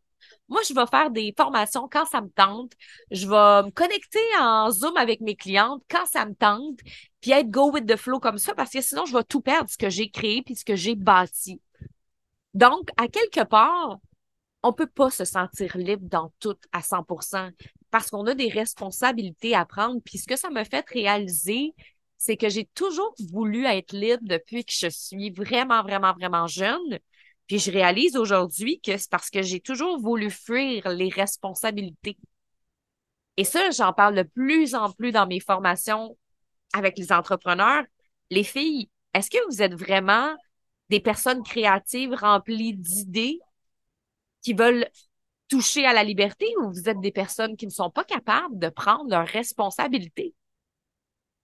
moi, 0.50 0.62
je 0.68 0.74
vais 0.74 0.86
faire 0.86 1.10
des 1.10 1.34
formations 1.36 1.88
quand 1.90 2.06
ça 2.06 2.22
me 2.22 2.30
tente. 2.30 2.74
Je 3.12 3.26
vais 3.26 3.68
me 3.68 3.72
connecter 3.72 4.20
en 4.40 4.70
Zoom 4.70 4.98
avec 4.98 5.22
mes 5.22 5.36
clientes 5.36 5.82
quand 5.90 6.06
ça 6.06 6.26
me 6.26 6.36
tente, 6.36 6.80
puis 7.22 7.32
être 7.32 7.50
go 7.50 7.72
with 7.72 7.86
the 7.86 7.96
flow 7.96 8.20
comme 8.20 8.38
ça, 8.38 8.54
parce 8.54 8.72
que 8.72 8.82
sinon, 8.82 9.06
je 9.06 9.16
vais 9.16 9.24
tout 9.24 9.42
perdre 9.42 9.70
ce 9.70 9.78
que 9.78 9.90
j'ai 9.90 10.10
créé 10.10 10.42
puis 10.44 10.56
ce 10.56 10.66
que 10.66 10.76
j'ai 10.76 10.96
bâti. 10.96 11.62
Donc, 12.54 12.90
à 12.98 13.08
quelque 13.08 13.44
part, 13.44 13.98
on 14.66 14.74
peut 14.74 14.88
pas 14.88 15.12
se 15.12 15.26
sentir 15.26 15.78
libre 15.78 16.08
dans 16.10 16.34
tout 16.40 16.58
à 16.72 16.82
100% 16.82 17.52
parce 17.92 18.10
qu'on 18.10 18.26
a 18.26 18.34
des 18.34 18.50
responsabilités 18.50 19.54
à 19.54 19.64
prendre. 19.64 20.02
Puis 20.04 20.18
ce 20.18 20.26
que 20.26 20.36
ça 20.36 20.50
me 20.50 20.64
fait 20.64 20.84
réaliser, 20.90 21.76
c'est 22.18 22.36
que 22.36 22.50
j'ai 22.50 22.66
toujours 22.74 23.14
voulu 23.32 23.66
être 23.66 23.94
libre 23.94 24.24
depuis 24.24 24.66
que 24.66 24.74
je 24.74 24.88
suis 24.90 25.30
vraiment, 25.30 25.84
vraiment, 25.84 26.14
vraiment 26.14 26.48
jeune. 26.48 26.98
Puis 27.46 27.60
je 27.60 27.70
réalise 27.70 28.18
aujourd'hui 28.18 28.82
que 28.82 28.98
c'est 28.98 29.10
parce 29.12 29.30
que 29.30 29.44
j'ai 29.44 29.60
toujours 29.60 30.00
voulu 30.00 30.32
fuir 30.32 30.90
les 30.90 31.10
responsabilités. 31.10 32.18
Et 33.38 33.44
ça, 33.44 33.70
j'en 33.70 33.94
parle 33.94 34.16
de 34.16 34.24
plus 34.24 34.74
en 34.74 34.92
plus 34.92 35.12
dans 35.12 35.28
mes 35.28 35.40
formations 35.40 36.18
avec 36.74 36.98
les 36.98 37.12
entrepreneurs. 37.12 37.84
Les 38.32 38.44
filles, 38.44 38.90
est-ce 39.14 39.30
que 39.30 39.46
vous 39.48 39.62
êtes 39.62 39.76
vraiment 39.76 40.36
des 40.90 41.00
personnes 41.00 41.44
créatives 41.44 42.16
remplies 42.16 42.74
d'idées 42.74 43.40
qui 44.46 44.54
veulent 44.54 44.88
toucher 45.48 45.88
à 45.88 45.94
la 45.94 46.04
liberté 46.04 46.46
ou 46.62 46.70
vous 46.72 46.88
êtes 46.88 47.00
des 47.00 47.12
personnes 47.12 47.58
qui 47.58 47.66
ne 47.66 47.72
sont 47.72 47.90
pas 47.90 48.04
capables 48.04 48.60
de 48.60 48.70
prendre 48.70 49.10
leurs 49.10 49.28
responsabilités? 49.28 50.36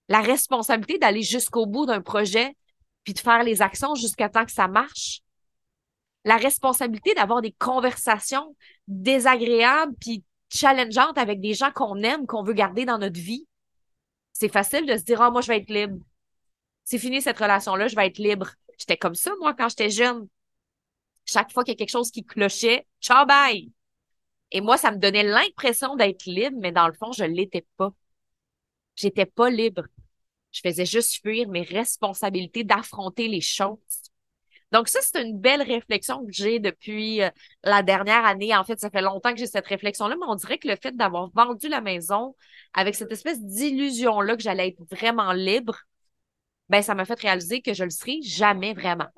La 0.08 0.22
responsabilité 0.22 1.00
d'aller 1.00 1.24
jusqu'au 1.24 1.66
bout 1.66 1.88
d'un 1.88 2.02
projet 2.02 2.56
puis 3.04 3.16
de 3.16 3.20
faire 3.20 3.42
les 3.42 3.64
actions 3.64 3.96
jusqu'à 3.96 4.30
temps 4.30 4.46
que 4.46 4.52
ça 4.52 4.68
marche? 4.68 5.22
La 6.26 6.38
responsabilité 6.38 7.16
d'avoir 7.16 7.42
des 7.42 7.54
conversations 7.54 8.56
désagréables 8.88 9.96
puis 10.00 10.24
challengeantes 10.54 11.18
avec 11.18 11.40
des 11.42 11.56
gens 11.56 11.72
qu'on 11.72 12.04
aime, 12.04 12.28
qu'on 12.28 12.44
veut 12.44 12.54
garder 12.54 12.86
dans 12.86 13.00
notre 13.00 13.20
vie? 13.20 13.48
C'est 14.32 14.54
facile 14.54 14.86
de 14.86 14.96
se 14.96 15.04
dire, 15.04 15.24
ah, 15.24 15.32
moi, 15.32 15.42
je 15.42 15.48
vais 15.48 15.58
être 15.58 15.72
libre. 15.72 15.98
C'est 16.84 17.00
fini 17.00 17.20
cette 17.20 17.40
relation-là, 17.40 17.88
je 17.88 17.96
vais 17.96 18.06
être 18.06 18.20
libre. 18.20 18.52
J'étais 18.78 18.98
comme 18.98 19.16
ça, 19.16 19.32
moi, 19.40 19.56
quand 19.56 19.70
j'étais 19.70 19.90
jeune. 19.90 20.28
Chaque 21.26 21.52
fois 21.52 21.64
qu'il 21.64 21.74
y 21.74 21.76
a 21.76 21.78
quelque 21.78 21.90
chose 21.90 22.12
qui 22.12 22.24
clochait, 22.26 22.86
ciao, 23.02 23.26
bye. 23.26 23.72
Et 24.52 24.62
moi, 24.62 24.78
ça 24.78 24.92
me 24.92 24.98
donnait 24.98 25.24
l'impression 25.24 25.96
d'être 25.96 26.26
libre, 26.26 26.58
mais 26.60 26.72
dans 26.72 26.88
le 26.88 26.94
fond, 26.94 27.12
je 27.12 27.24
l'étais 27.24 27.66
pas. 27.78 27.94
J'étais 28.96 29.26
pas 29.26 29.50
libre. 29.50 29.84
Je 30.52 30.62
faisais 30.62 30.86
juste 30.86 31.22
fuir 31.22 31.48
mes 31.48 31.64
responsabilités 31.64 32.64
d'affronter 32.64 33.28
les 33.28 33.42
choses. 33.42 33.80
Donc 34.72 34.88
ça, 34.88 35.00
c'est 35.02 35.22
une 35.22 35.38
belle 35.38 35.62
réflexion 35.62 36.26
que 36.26 36.32
j'ai 36.32 36.60
depuis 36.60 37.22
euh, 37.22 37.30
la 37.64 37.84
dernière 37.84 38.26
année. 38.26 38.56
En 38.56 38.64
fait, 38.64 38.80
ça 38.80 38.90
fait 38.90 39.02
longtemps 39.02 39.34
que 39.34 39.40
j'ai 39.40 39.48
cette 39.48 39.68
réflexion-là, 39.68 40.16
mais 40.16 40.26
on 40.28 40.36
dirait 40.36 40.58
que 40.58 40.68
le 40.68 40.78
fait 40.78 40.96
d'avoir 40.96 41.30
vendu 41.32 41.68
la 41.68 41.82
maison 41.82 42.36
avec 42.74 42.96
cette 42.96 43.12
espèce 43.12 43.42
d'illusion-là 43.42 44.38
que 44.38 44.44
j'allais 44.44 44.70
être 44.70 44.82
vraiment 44.90 45.34
libre, 45.34 45.78
ben 46.70 46.82
ça 46.82 46.96
m'a 46.96 47.06
fait 47.06 47.20
réaliser 47.20 47.62
que 47.62 47.74
je 47.74 47.84
le 47.84 47.90
serai 47.90 48.22
jamais 48.22 48.74
vraiment. 48.74 49.10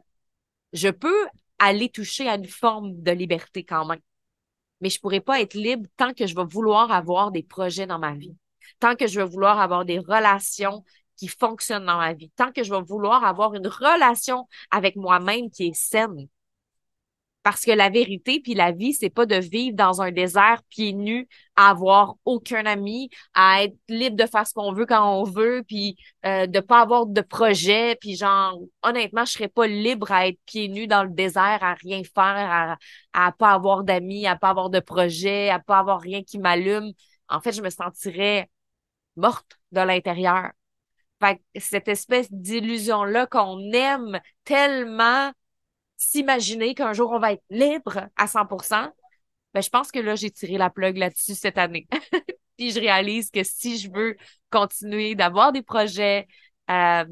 Je 0.73 0.89
peux 0.89 1.27
aller 1.63 1.89
toucher 1.89 2.27
à 2.29 2.35
une 2.35 2.47
forme 2.47 3.01
de 3.01 3.11
liberté 3.11 3.63
quand 3.63 3.85
même, 3.85 3.99
mais 4.81 4.89
je 4.89 4.99
pourrais 4.99 5.21
pas 5.21 5.41
être 5.41 5.53
libre 5.53 5.87
tant 5.97 6.13
que 6.13 6.27
je 6.27 6.35
vais 6.35 6.45
vouloir 6.45 6.91
avoir 6.91 7.31
des 7.31 7.43
projets 7.43 7.87
dans 7.87 7.99
ma 7.99 8.13
vie, 8.13 8.35
tant 8.79 8.95
que 8.95 9.07
je 9.07 9.19
vais 9.19 9.27
vouloir 9.27 9.59
avoir 9.59 9.85
des 9.85 9.99
relations 9.99 10.83
qui 11.17 11.27
fonctionne 11.27 11.85
dans 11.85 11.97
ma 11.97 12.13
vie, 12.13 12.31
tant 12.35 12.51
que 12.51 12.63
je 12.63 12.73
vais 12.73 12.81
vouloir 12.81 13.23
avoir 13.23 13.53
une 13.53 13.67
relation 13.67 14.47
avec 14.71 14.95
moi-même 14.95 15.49
qui 15.49 15.67
est 15.67 15.75
saine. 15.75 16.27
Parce 17.43 17.65
que 17.65 17.71
la 17.71 17.89
vérité 17.89 18.39
puis 18.39 18.53
la 18.53 18.71
vie, 18.71 18.93
c'est 18.93 19.09
pas 19.09 19.25
de 19.25 19.35
vivre 19.35 19.75
dans 19.75 20.01
un 20.01 20.11
désert 20.11 20.61
pieds 20.69 20.93
nus, 20.93 21.27
à 21.55 21.69
avoir 21.69 22.15
aucun 22.25 22.65
ami, 22.65 23.09
à 23.33 23.63
être 23.63 23.75
libre 23.89 24.15
de 24.15 24.25
faire 24.25 24.47
ce 24.47 24.53
qu'on 24.53 24.71
veut 24.73 24.85
quand 24.85 25.19
on 25.19 25.23
veut, 25.23 25.63
puis 25.67 25.97
euh, 26.25 26.47
de 26.47 26.59
pas 26.61 26.81
avoir 26.81 27.05
de 27.05 27.21
projet, 27.21 27.97
puis 27.99 28.15
genre 28.15 28.59
honnêtement, 28.81 29.25
je 29.25 29.33
serais 29.33 29.49
pas 29.49 29.67
libre 29.67 30.11
à 30.11 30.27
être 30.27 30.39
pieds 30.45 30.69
nus 30.69 30.87
dans 30.87 31.03
le 31.03 31.09
désert, 31.09 31.59
à 31.61 31.73
rien 31.75 32.01
faire, 32.03 32.77
à, 33.13 33.27
à 33.27 33.31
pas 33.33 33.51
avoir 33.51 33.83
d'amis, 33.83 34.25
à 34.25 34.35
pas 34.37 34.49
avoir 34.49 34.69
de 34.69 34.79
projet, 34.79 35.49
à 35.49 35.59
pas 35.59 35.79
avoir 35.79 35.99
rien 35.99 36.23
qui 36.23 36.39
m'allume. 36.39 36.91
En 37.27 37.41
fait, 37.41 37.51
je 37.51 37.61
me 37.61 37.69
sentirais 37.69 38.49
morte 39.15 39.59
de 39.71 39.81
l'intérieur. 39.81 40.51
Fait 41.21 41.41
cette 41.57 41.87
espèce 41.87 42.31
d'illusion-là 42.31 43.27
qu'on 43.27 43.59
aime 43.71 44.19
tellement 44.43 45.31
s'imaginer 46.03 46.75
qu'un 46.75 46.93
jour 46.93 47.11
on 47.11 47.19
va 47.19 47.33
être 47.33 47.43
libre 47.49 48.07
à 48.15 48.27
100%, 48.27 48.91
ben, 49.53 49.61
je 49.61 49.69
pense 49.69 49.91
que 49.91 49.99
là, 49.99 50.15
j'ai 50.15 50.31
tiré 50.31 50.57
la 50.57 50.69
plug 50.69 50.97
là-dessus 50.97 51.35
cette 51.35 51.57
année. 51.57 51.87
Puis 52.57 52.71
je 52.71 52.79
réalise 52.79 53.29
que 53.31 53.43
si 53.43 53.77
je 53.77 53.91
veux 53.91 54.15
continuer 54.49 55.15
d'avoir 55.15 55.51
des 55.51 55.61
projets 55.61 56.27
euh, 56.69 57.05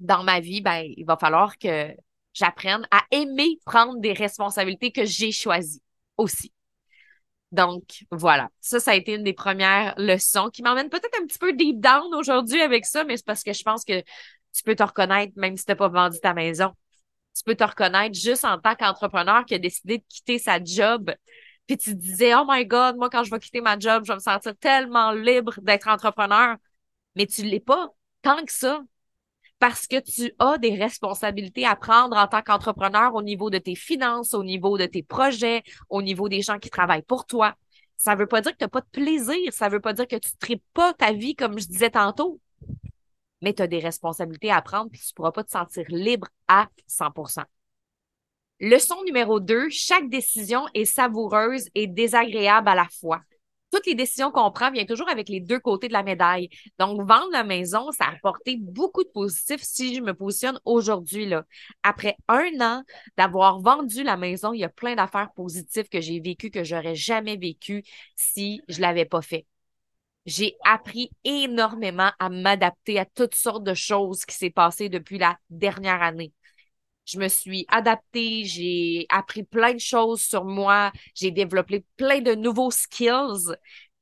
dans 0.00 0.22
ma 0.24 0.40
vie, 0.40 0.60
ben, 0.60 0.84
il 0.96 1.04
va 1.04 1.16
falloir 1.16 1.58
que 1.58 1.94
j'apprenne 2.34 2.86
à 2.90 3.02
aimer 3.10 3.58
prendre 3.64 3.98
des 3.98 4.12
responsabilités 4.12 4.92
que 4.92 5.04
j'ai 5.04 5.32
choisies 5.32 5.82
aussi. 6.16 6.52
Donc, 7.52 8.04
voilà. 8.10 8.50
Ça, 8.60 8.80
ça 8.80 8.90
a 8.90 8.94
été 8.94 9.14
une 9.14 9.22
des 9.22 9.32
premières 9.32 9.94
leçons 9.98 10.50
qui 10.50 10.62
m'emmène 10.62 10.90
peut-être 10.90 11.18
un 11.20 11.26
petit 11.26 11.38
peu 11.38 11.52
deep 11.52 11.80
down 11.80 12.12
aujourd'hui 12.14 12.60
avec 12.60 12.84
ça, 12.84 13.04
mais 13.04 13.16
c'est 13.16 13.24
parce 13.24 13.42
que 13.42 13.52
je 13.52 13.62
pense 13.62 13.84
que 13.84 14.00
tu 14.00 14.62
peux 14.64 14.74
te 14.74 14.82
reconnaître 14.82 15.32
même 15.36 15.56
si 15.56 15.64
tu 15.64 15.70
n'as 15.70 15.76
pas 15.76 15.88
vendu 15.88 16.18
ta 16.20 16.34
maison. 16.34 16.72
Tu 17.36 17.42
peux 17.44 17.54
te 17.54 17.64
reconnaître 17.64 18.18
juste 18.18 18.44
en 18.44 18.58
tant 18.58 18.74
qu'entrepreneur 18.74 19.44
qui 19.44 19.54
a 19.54 19.58
décidé 19.58 19.98
de 19.98 20.04
quitter 20.08 20.38
sa 20.38 20.62
job. 20.62 21.12
Puis 21.66 21.76
tu 21.76 21.90
te 21.90 22.00
disais, 22.00 22.34
oh 22.34 22.44
my 22.48 22.64
God, 22.64 22.96
moi, 22.96 23.10
quand 23.10 23.24
je 23.24 23.30
vais 23.30 23.38
quitter 23.38 23.60
ma 23.60 23.78
job, 23.78 24.04
je 24.04 24.12
vais 24.12 24.16
me 24.16 24.20
sentir 24.20 24.56
tellement 24.56 25.12
libre 25.12 25.54
d'être 25.60 25.88
entrepreneur. 25.88 26.56
Mais 27.14 27.26
tu 27.26 27.42
ne 27.42 27.48
l'es 27.48 27.60
pas 27.60 27.90
tant 28.22 28.42
que 28.44 28.52
ça 28.52 28.82
parce 29.58 29.86
que 29.86 30.00
tu 30.00 30.32
as 30.38 30.58
des 30.58 30.74
responsabilités 30.74 31.66
à 31.66 31.76
prendre 31.76 32.16
en 32.16 32.26
tant 32.26 32.42
qu'entrepreneur 32.42 33.14
au 33.14 33.22
niveau 33.22 33.50
de 33.50 33.58
tes 33.58 33.74
finances, 33.74 34.34
au 34.34 34.44
niveau 34.44 34.78
de 34.78 34.86
tes 34.86 35.02
projets, 35.02 35.62
au 35.88 36.02
niveau 36.02 36.28
des 36.28 36.42
gens 36.42 36.58
qui 36.58 36.70
travaillent 36.70 37.02
pour 37.02 37.26
toi. 37.26 37.54
Ça 37.96 38.14
veut 38.14 38.26
pas 38.26 38.40
dire 38.42 38.52
que 38.52 38.58
tu 38.58 38.64
n'as 38.64 38.68
pas 38.68 38.82
de 38.82 38.88
plaisir, 38.92 39.52
ça 39.52 39.68
veut 39.68 39.80
pas 39.80 39.94
dire 39.94 40.06
que 40.06 40.16
tu 40.16 40.28
ne 40.28 40.38
tripes 40.38 40.64
pas 40.74 40.92
ta 40.92 41.12
vie 41.12 41.34
comme 41.34 41.58
je 41.58 41.66
disais 41.66 41.90
tantôt, 41.90 42.40
mais 43.42 43.54
tu 43.54 43.62
as 43.62 43.66
des 43.66 43.78
responsabilités 43.78 44.50
à 44.50 44.62
prendre 44.62 44.90
puis 44.90 45.00
tu 45.00 45.14
pourras 45.14 45.32
pas 45.32 45.44
te 45.44 45.50
sentir 45.50 45.84
libre 45.88 46.28
à 46.48 46.68
100% 46.86 47.42
Leçon 48.58 49.02
numéro 49.04 49.38
2, 49.38 49.68
chaque 49.68 50.08
décision 50.08 50.64
est 50.72 50.86
savoureuse 50.86 51.68
et 51.74 51.86
désagréable 51.86 52.68
à 52.68 52.74
la 52.74 52.88
fois 52.88 53.20
toutes 53.76 53.86
les 53.86 53.94
décisions 53.94 54.30
qu'on 54.30 54.50
prend 54.50 54.70
viennent 54.70 54.86
toujours 54.86 55.08
avec 55.08 55.28
les 55.28 55.40
deux 55.40 55.60
côtés 55.60 55.88
de 55.88 55.92
la 55.92 56.02
médaille. 56.02 56.48
Donc, 56.78 56.98
vendre 57.06 57.30
la 57.32 57.44
maison, 57.44 57.90
ça 57.92 58.06
a 58.06 58.12
apporté 58.12 58.56
beaucoup 58.58 59.04
de 59.04 59.08
positifs 59.08 59.62
si 59.62 59.94
je 59.94 60.00
me 60.00 60.14
positionne 60.14 60.58
aujourd'hui. 60.64 61.32
Après 61.82 62.16
un 62.28 62.60
an 62.60 62.82
d'avoir 63.16 63.60
vendu 63.60 64.02
la 64.02 64.16
maison, 64.16 64.52
il 64.52 64.60
y 64.60 64.64
a 64.64 64.68
plein 64.68 64.94
d'affaires 64.94 65.30
positives 65.34 65.88
que 65.88 66.00
j'ai 66.00 66.20
vécues 66.20 66.50
que 66.50 66.64
j'aurais 66.64 66.94
jamais 66.94 67.36
vécues 67.36 67.82
si 68.14 68.62
je 68.68 68.80
l'avais 68.80 69.04
pas 69.04 69.22
fait. 69.22 69.46
J'ai 70.26 70.56
appris 70.64 71.10
énormément 71.24 72.10
à 72.18 72.28
m'adapter 72.28 72.98
à 72.98 73.04
toutes 73.04 73.34
sortes 73.34 73.64
de 73.64 73.74
choses 73.74 74.24
qui 74.24 74.34
s'est 74.34 74.50
passées 74.50 74.88
depuis 74.88 75.18
la 75.18 75.38
dernière 75.50 76.02
année 76.02 76.32
je 77.06 77.18
me 77.18 77.28
suis 77.28 77.64
adaptée, 77.68 78.44
j'ai 78.44 79.06
appris 79.08 79.44
plein 79.44 79.72
de 79.74 79.78
choses 79.78 80.20
sur 80.20 80.44
moi, 80.44 80.92
j'ai 81.14 81.30
développé 81.30 81.84
plein 81.96 82.20
de 82.20 82.34
nouveaux 82.34 82.70
skills 82.70 83.54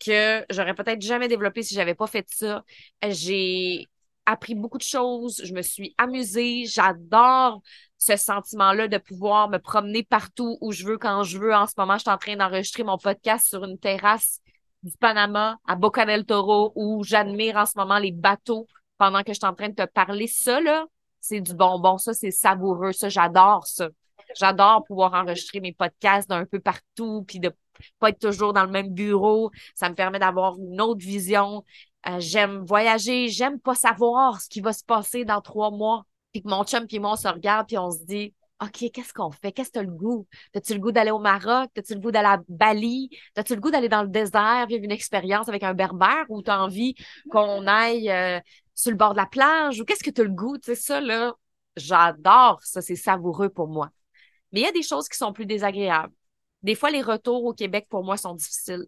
que 0.04 0.44
j'aurais 0.50 0.74
peut-être 0.74 1.02
jamais 1.02 1.28
développé 1.28 1.62
si 1.62 1.74
j'avais 1.74 1.94
pas 1.94 2.06
fait 2.06 2.26
ça. 2.30 2.64
J'ai 3.06 3.86
appris 4.26 4.54
beaucoup 4.54 4.78
de 4.78 4.82
choses, 4.82 5.40
je 5.44 5.52
me 5.52 5.62
suis 5.62 5.94
amusée, 5.98 6.64
j'adore 6.66 7.60
ce 7.98 8.16
sentiment-là 8.16 8.88
de 8.88 8.98
pouvoir 8.98 9.50
me 9.50 9.58
promener 9.58 10.02
partout 10.02 10.56
où 10.60 10.72
je 10.72 10.84
veux 10.84 10.98
quand 10.98 11.24
je 11.24 11.38
veux. 11.38 11.54
En 11.54 11.66
ce 11.66 11.74
moment, 11.76 11.94
je 11.94 12.02
suis 12.02 12.10
en 12.10 12.18
train 12.18 12.36
d'enregistrer 12.36 12.84
mon 12.84 12.98
podcast 12.98 13.48
sur 13.48 13.64
une 13.64 13.78
terrasse 13.78 14.40
du 14.84 14.96
Panama 14.98 15.56
à 15.66 15.76
Boca 15.76 16.04
del 16.04 16.24
Toro 16.26 16.72
où 16.76 17.02
j'admire 17.02 17.56
en 17.56 17.66
ce 17.66 17.72
moment 17.76 17.98
les 17.98 18.12
bateaux 18.12 18.66
pendant 18.98 19.22
que 19.22 19.32
je 19.32 19.38
suis 19.38 19.46
en 19.46 19.54
train 19.54 19.70
de 19.70 19.74
te 19.74 19.86
parler. 19.86 20.26
Ça, 20.26 20.60
là, 20.60 20.84
c'est 21.20 21.40
du 21.40 21.54
bonbon. 21.54 21.98
Ça, 21.98 22.12
c'est 22.12 22.30
savoureux. 22.30 22.92
Ça, 22.92 23.08
j'adore 23.08 23.66
ça. 23.66 23.88
J'adore 24.38 24.84
pouvoir 24.84 25.14
enregistrer 25.14 25.60
mes 25.60 25.72
podcasts 25.72 26.28
d'un 26.28 26.44
peu 26.44 26.60
partout, 26.60 27.24
puis 27.26 27.40
de 27.40 27.52
pas 27.98 28.10
être 28.10 28.18
toujours 28.18 28.52
dans 28.52 28.64
le 28.64 28.70
même 28.70 28.90
bureau. 28.90 29.50
Ça 29.74 29.88
me 29.88 29.94
permet 29.94 30.18
d'avoir 30.18 30.58
une 30.58 30.80
autre 30.80 31.04
vision. 31.04 31.64
Euh, 32.06 32.20
j'aime 32.20 32.58
voyager, 32.64 33.28
j'aime 33.28 33.58
pas 33.58 33.74
savoir 33.74 34.40
ce 34.40 34.48
qui 34.48 34.60
va 34.60 34.72
se 34.72 34.84
passer 34.84 35.24
dans 35.24 35.40
trois 35.40 35.70
mois. 35.70 36.04
Puis 36.32 36.42
que 36.42 36.48
mon 36.48 36.64
chum 36.64 36.86
puis 36.86 36.98
moi, 36.98 37.12
on 37.12 37.16
se 37.16 37.28
regarde, 37.28 37.66
puis 37.66 37.78
on 37.78 37.90
se 37.90 38.04
dit, 38.04 38.34
OK, 38.62 38.90
qu'est-ce 38.92 39.12
qu'on 39.12 39.30
fait? 39.30 39.52
Qu'est-ce 39.52 39.68
que 39.68 39.74
tu 39.74 39.78
as 39.80 39.82
le 39.82 39.90
goût? 39.90 40.26
As-tu 40.54 40.74
le 40.74 40.80
goût 40.80 40.92
d'aller 40.92 41.10
au 41.10 41.18
Maroc? 41.18 41.70
As-tu 41.76 41.94
le 41.94 42.00
goût 42.00 42.10
d'aller 42.10 42.28
à 42.28 42.40
Bali? 42.48 43.10
As-tu 43.36 43.54
le 43.54 43.60
goût 43.60 43.70
d'aller 43.70 43.88
dans 43.88 44.02
le 44.02 44.08
désert, 44.08 44.66
vivre 44.68 44.84
une 44.84 44.92
expérience 44.92 45.48
avec 45.48 45.62
un 45.64 45.74
berbère 45.74 46.24
ou 46.28 46.42
tu 46.42 46.50
as 46.50 46.62
envie 46.62 46.94
qu'on 47.30 47.66
aille 47.66 48.10
euh, 48.10 48.40
sur 48.74 48.90
le 48.90 48.96
bord 48.96 49.12
de 49.12 49.18
la 49.18 49.26
plage? 49.26 49.80
Ou 49.80 49.84
qu'est-ce 49.84 50.04
que 50.04 50.10
tu 50.10 50.20
as 50.20 50.24
le 50.24 50.30
goût? 50.30 50.56
Tu 50.56 50.66
sais, 50.66 50.74
ça, 50.76 51.00
là, 51.00 51.34
j'adore 51.76 52.60
ça, 52.62 52.80
c'est 52.80 52.96
savoureux 52.96 53.48
pour 53.48 53.68
moi. 53.68 53.90
Mais 54.52 54.60
il 54.60 54.64
y 54.64 54.68
a 54.68 54.72
des 54.72 54.82
choses 54.82 55.08
qui 55.08 55.18
sont 55.18 55.32
plus 55.32 55.46
désagréables. 55.46 56.14
Des 56.62 56.76
fois, 56.76 56.90
les 56.90 57.02
retours 57.02 57.44
au 57.44 57.52
Québec, 57.52 57.86
pour 57.90 58.04
moi, 58.04 58.16
sont 58.16 58.34
difficiles. 58.34 58.86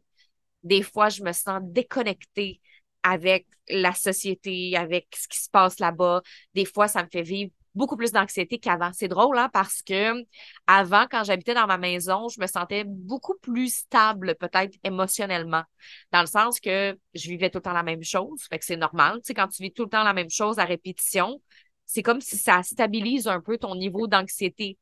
Des 0.63 0.83
fois, 0.83 1.09
je 1.09 1.23
me 1.23 1.33
sens 1.33 1.61
déconnectée 1.63 2.61
avec 3.03 3.47
la 3.69 3.93
société, 3.93 4.77
avec 4.77 5.09
ce 5.15 5.29
qui 5.29 5.39
se 5.39 5.51
passe 5.51 5.81
là-bas. 5.81 6.23
Des 6.55 6.65
fois, 6.65 6.89
ça 6.89 7.03
me 7.03 7.09
fait 7.09 7.23
vivre 7.23 7.51
beaucoup 7.77 7.97
plus 7.97 8.11
d'anxiété 8.11 8.59
qu'avant. 8.59 8.91
C'est 8.93 9.07
drôle, 9.07 9.39
hein, 9.39 9.49
parce 9.53 9.83
que 9.83 10.25
avant, 10.67 11.07
quand 11.09 11.23
j'habitais 11.23 11.55
dans 11.55 11.67
ma 11.67 11.79
maison, 11.79 12.29
je 12.29 12.41
me 12.41 12.47
sentais 12.47 12.85
beaucoup 12.85 13.37
plus 13.41 13.73
stable, 13.73 14.35
peut-être 14.41 14.77
émotionnellement, 14.83 15.63
dans 16.11 16.23
le 16.23 16.27
sens 16.27 16.59
que 16.59 16.99
je 17.15 17.29
vivais 17.29 17.51
tout 17.51 17.59
le 17.59 17.63
temps 17.63 17.73
la 17.73 17.83
même 17.83 18.03
chose. 18.03 18.43
Fait 18.51 18.59
que 18.59 18.65
c'est 18.65 18.77
normal. 18.77 19.17
Tu 19.17 19.29
sais, 19.29 19.35
quand 19.35 19.49
tu 19.49 19.63
vis 19.63 19.73
tout 19.73 19.85
le 19.85 19.91
temps 19.91 20.03
la 20.03 20.15
même 20.15 20.31
chose 20.31 20.59
à 20.59 20.65
répétition, 20.65 21.41
c'est 21.85 22.03
comme 22.03 22.21
si 22.21 22.37
ça 22.37 22.63
stabilise 22.63 23.29
un 23.29 23.41
peu 23.41 23.59
ton 23.59 23.77
niveau 23.77 24.07
d'anxiété. 24.09 24.79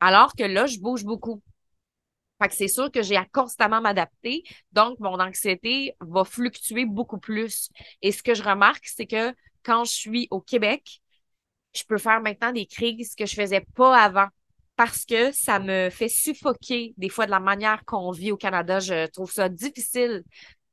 Alors 0.00 0.34
que 0.34 0.44
là, 0.44 0.66
je 0.66 0.78
bouge 0.78 1.04
beaucoup. 1.04 1.42
Fait 2.40 2.48
que 2.48 2.54
c'est 2.54 2.68
sûr 2.68 2.90
que 2.90 3.02
j'ai 3.02 3.16
à 3.16 3.24
constamment 3.24 3.80
m'adapter. 3.80 4.42
Donc, 4.72 4.98
mon 5.00 5.20
anxiété 5.20 5.94
va 6.00 6.24
fluctuer 6.24 6.86
beaucoup 6.86 7.18
plus. 7.18 7.68
Et 8.00 8.10
ce 8.10 8.22
que 8.22 8.34
je 8.34 8.42
remarque, 8.42 8.86
c'est 8.86 9.06
que 9.06 9.34
quand 9.62 9.84
je 9.84 9.92
suis 9.92 10.28
au 10.30 10.40
Québec, 10.40 11.01
je 11.72 11.84
peux 11.84 11.98
faire 11.98 12.20
maintenant 12.20 12.52
des 12.52 12.66
crises 12.66 13.14
que 13.14 13.26
je 13.26 13.34
faisais 13.34 13.64
pas 13.74 13.96
avant 13.96 14.28
parce 14.76 15.04
que 15.04 15.32
ça 15.32 15.58
me 15.58 15.90
fait 15.90 16.08
suffoquer 16.08 16.94
des 16.96 17.08
fois 17.08 17.26
de 17.26 17.30
la 17.30 17.40
manière 17.40 17.84
qu'on 17.84 18.10
vit 18.10 18.32
au 18.32 18.36
Canada. 18.36 18.80
Je 18.80 19.06
trouve 19.06 19.30
ça 19.30 19.48
difficile 19.48 20.22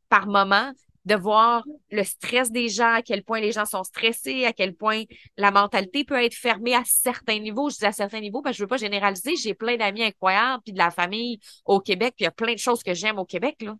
par 0.07 0.27
moment 0.27 0.71
de 1.05 1.15
voir 1.15 1.63
le 1.91 2.03
stress 2.03 2.51
des 2.51 2.69
gens, 2.69 2.93
à 2.93 3.01
quel 3.01 3.23
point 3.23 3.39
les 3.39 3.51
gens 3.51 3.65
sont 3.65 3.83
stressés, 3.83 4.45
à 4.45 4.53
quel 4.53 4.75
point 4.75 5.03
la 5.37 5.49
mentalité 5.49 6.03
peut 6.03 6.21
être 6.21 6.35
fermée 6.35 6.75
à 6.75 6.83
certains 6.85 7.39
niveaux. 7.39 7.69
Je 7.69 7.77
dis 7.77 7.85
à 7.85 7.91
certains 7.91 8.19
niveaux 8.19 8.41
parce 8.41 8.53
que 8.53 8.57
je 8.59 8.63
veux 8.63 8.67
pas 8.67 8.77
généraliser. 8.77 9.35
J'ai 9.35 9.53
plein 9.53 9.77
d'amis 9.77 10.03
incroyables, 10.03 10.61
puis 10.63 10.73
de 10.73 10.77
la 10.77 10.91
famille 10.91 11.39
au 11.65 11.79
Québec, 11.79 12.13
puis 12.15 12.23
il 12.23 12.25
y 12.25 12.27
a 12.27 12.31
plein 12.31 12.53
de 12.53 12.59
choses 12.59 12.83
que 12.83 12.93
j'aime 12.93 13.17
au 13.17 13.25
Québec, 13.25 13.55
là. 13.61 13.75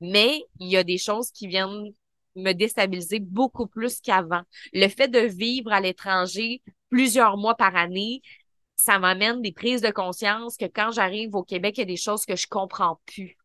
Mais 0.00 0.42
il 0.58 0.68
y 0.68 0.76
a 0.76 0.82
des 0.82 0.98
choses 0.98 1.30
qui 1.30 1.46
viennent 1.46 1.92
me 2.36 2.52
déstabiliser 2.52 3.20
beaucoup 3.20 3.66
plus 3.66 4.00
qu'avant. 4.00 4.42
Le 4.72 4.88
fait 4.88 5.08
de 5.08 5.20
vivre 5.20 5.72
à 5.72 5.80
l'étranger 5.80 6.62
plusieurs 6.90 7.36
mois 7.36 7.54
par 7.54 7.76
année, 7.76 8.22
ça 8.76 8.98
m'amène 8.98 9.42
des 9.42 9.52
prises 9.52 9.82
de 9.82 9.90
conscience 9.90 10.56
que 10.56 10.64
quand 10.64 10.90
j'arrive 10.90 11.34
au 11.34 11.42
Québec, 11.42 11.76
il 11.78 11.80
y 11.80 11.82
a 11.82 11.86
des 11.86 11.96
choses 11.96 12.24
que 12.24 12.36
je 12.36 12.46
comprends 12.46 13.00
plus. 13.06 13.36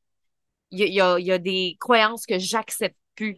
il 0.72 0.94
y 0.94 1.01
a, 1.01 1.38
des 1.39 1.77
croyances 1.80 2.25
que 2.25 2.39
j'accepte 2.39 2.98
plus. 3.15 3.38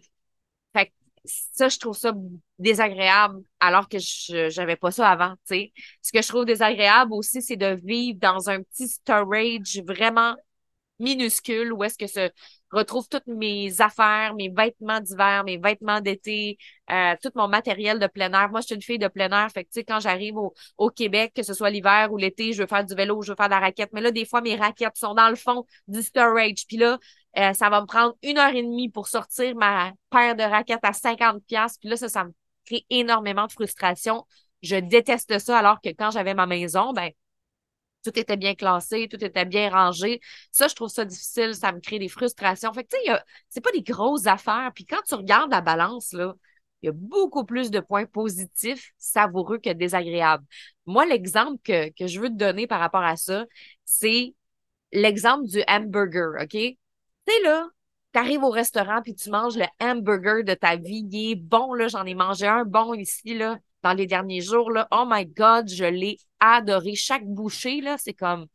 Fait 0.73 0.87
que 0.87 0.91
ça, 1.25 1.69
je 1.69 1.77
trouve 1.79 1.97
ça 1.97 2.13
désagréable 2.59 3.41
alors 3.59 3.89
que 3.89 3.99
je 3.99 4.49
j'avais 4.49 4.75
pas 4.75 4.91
ça 4.91 5.09
avant. 5.09 5.35
Ce 5.45 6.11
que 6.13 6.21
je 6.21 6.27
trouve 6.27 6.45
désagréable 6.45 7.13
aussi, 7.13 7.41
c'est 7.41 7.57
de 7.57 7.75
vivre 7.83 8.19
dans 8.19 8.49
un 8.49 8.61
petit 8.63 8.87
storage 8.87 9.81
vraiment 9.85 10.35
minuscule 10.99 11.73
où 11.73 11.83
est-ce 11.83 11.97
que 11.97 12.07
se 12.07 12.31
retrouve 12.71 13.07
toutes 13.07 13.27
mes 13.27 13.81
affaires, 13.81 14.33
mes 14.35 14.49
vêtements 14.49 14.99
d'hiver, 14.99 15.43
mes 15.45 15.57
vêtements 15.57 16.01
d'été, 16.01 16.57
euh, 16.91 17.15
tout 17.21 17.31
mon 17.35 17.47
matériel 17.47 17.99
de 17.99 18.07
plein 18.07 18.31
air. 18.33 18.49
Moi, 18.49 18.61
je 18.61 18.67
suis 18.67 18.75
une 18.75 18.81
fille 18.81 18.99
de 18.99 19.07
plein 19.07 19.29
air. 19.31 19.49
Fait 19.51 19.63
que, 19.63 19.79
quand 19.79 19.99
j'arrive 19.99 20.37
au, 20.37 20.53
au 20.77 20.89
Québec, 20.89 21.33
que 21.35 21.43
ce 21.43 21.53
soit 21.53 21.69
l'hiver 21.69 22.11
ou 22.11 22.17
l'été, 22.17 22.53
je 22.53 22.61
veux 22.61 22.67
faire 22.67 22.85
du 22.85 22.95
vélo, 22.95 23.21
je 23.21 23.31
veux 23.31 23.35
faire 23.35 23.47
de 23.47 23.53
la 23.53 23.59
raquette. 23.59 23.91
Mais 23.93 24.01
là, 24.01 24.11
des 24.11 24.25
fois, 24.25 24.41
mes 24.41 24.55
raquettes 24.55 24.97
sont 24.97 25.13
dans 25.13 25.29
le 25.29 25.35
fond 25.35 25.65
du 25.87 26.01
storage. 26.01 26.65
Puis 26.67 26.77
là, 26.77 26.97
euh, 27.37 27.53
ça 27.53 27.69
va 27.69 27.81
me 27.81 27.85
prendre 27.85 28.15
une 28.23 28.37
heure 28.37 28.53
et 28.53 28.63
demie 28.63 28.89
pour 28.89 29.07
sortir 29.07 29.55
ma 29.55 29.93
paire 30.09 30.35
de 30.35 30.43
raquettes 30.43 30.83
à 30.83 30.93
50 30.93 31.43
pièces. 31.45 31.77
Puis 31.77 31.89
là, 31.89 31.97
ça, 31.97 32.09
ça 32.09 32.25
me 32.25 32.31
crée 32.65 32.85
énormément 32.89 33.45
de 33.45 33.51
frustration. 33.51 34.25
Je 34.61 34.75
déteste 34.75 35.37
ça, 35.39 35.57
alors 35.57 35.81
que 35.81 35.89
quand 35.89 36.11
j'avais 36.11 36.33
ma 36.33 36.47
maison, 36.47 36.93
ben, 36.93 37.11
tout 38.03 38.17
était 38.17 38.37
bien 38.37 38.55
classé, 38.55 39.07
tout 39.09 39.23
était 39.23 39.45
bien 39.45 39.69
rangé. 39.69 40.21
Ça, 40.51 40.67
je 40.67 40.75
trouve 40.75 40.89
ça 40.89 41.05
difficile, 41.05 41.53
ça 41.55 41.71
me 41.71 41.79
crée 41.79 41.99
des 41.99 42.09
frustrations. 42.09 42.71
Fait 42.73 42.83
que, 42.83 42.95
tu 42.95 43.05
sais, 43.05 43.19
c'est 43.49 43.61
pas 43.61 43.71
des 43.71 43.81
grosses 43.81 44.27
affaires. 44.27 44.71
Puis 44.73 44.85
quand 44.85 45.01
tu 45.07 45.15
regardes 45.15 45.51
la 45.51 45.61
balance, 45.61 46.13
là, 46.13 46.35
il 46.81 46.87
y 46.87 46.89
a 46.89 46.93
beaucoup 46.93 47.43
plus 47.43 47.71
de 47.71 47.79
points 47.79 48.05
positifs, 48.05 48.91
savoureux 48.97 49.57
que 49.57 49.71
désagréables. 49.71 50.45
Moi, 50.85 51.05
l'exemple 51.05 51.59
que, 51.63 51.89
que 51.89 52.07
je 52.07 52.19
veux 52.19 52.29
te 52.29 52.35
donner 52.35 52.67
par 52.67 52.79
rapport 52.79 53.03
à 53.03 53.15
ça, 53.17 53.45
c'est 53.83 54.35
l'exemple 54.91 55.47
du 55.47 55.63
hamburger, 55.67 56.41
OK? 56.41 56.49
Tu 56.51 56.77
sais, 57.27 57.41
là, 57.43 57.67
t'arrives 58.11 58.43
au 58.43 58.49
restaurant 58.49 59.01
puis 59.01 59.15
tu 59.15 59.29
manges 59.29 59.57
le 59.57 59.65
hamburger 59.79 60.43
de 60.43 60.53
ta 60.53 60.75
vie. 60.75 61.05
Il 61.11 61.31
est 61.31 61.35
bon, 61.35 61.73
là. 61.73 61.87
J'en 61.87 62.05
ai 62.05 62.15
mangé 62.15 62.47
un 62.47 62.63
bon 62.63 62.93
ici, 62.93 63.33
là 63.35 63.57
dans 63.87 63.93
les 63.93 64.05
derniers 64.05 64.41
jours, 64.41 64.69
là, 64.69 64.85
oh 64.91 65.05
my 65.07 65.25
God, 65.25 65.69
je 65.69 65.85
l'ai 65.85 66.17
adoré. 66.41 66.95
Chaque 66.95 67.25
bouchée, 67.25 67.79
là, 67.79 67.95
c'est 67.97 68.13
comme, 68.13 68.47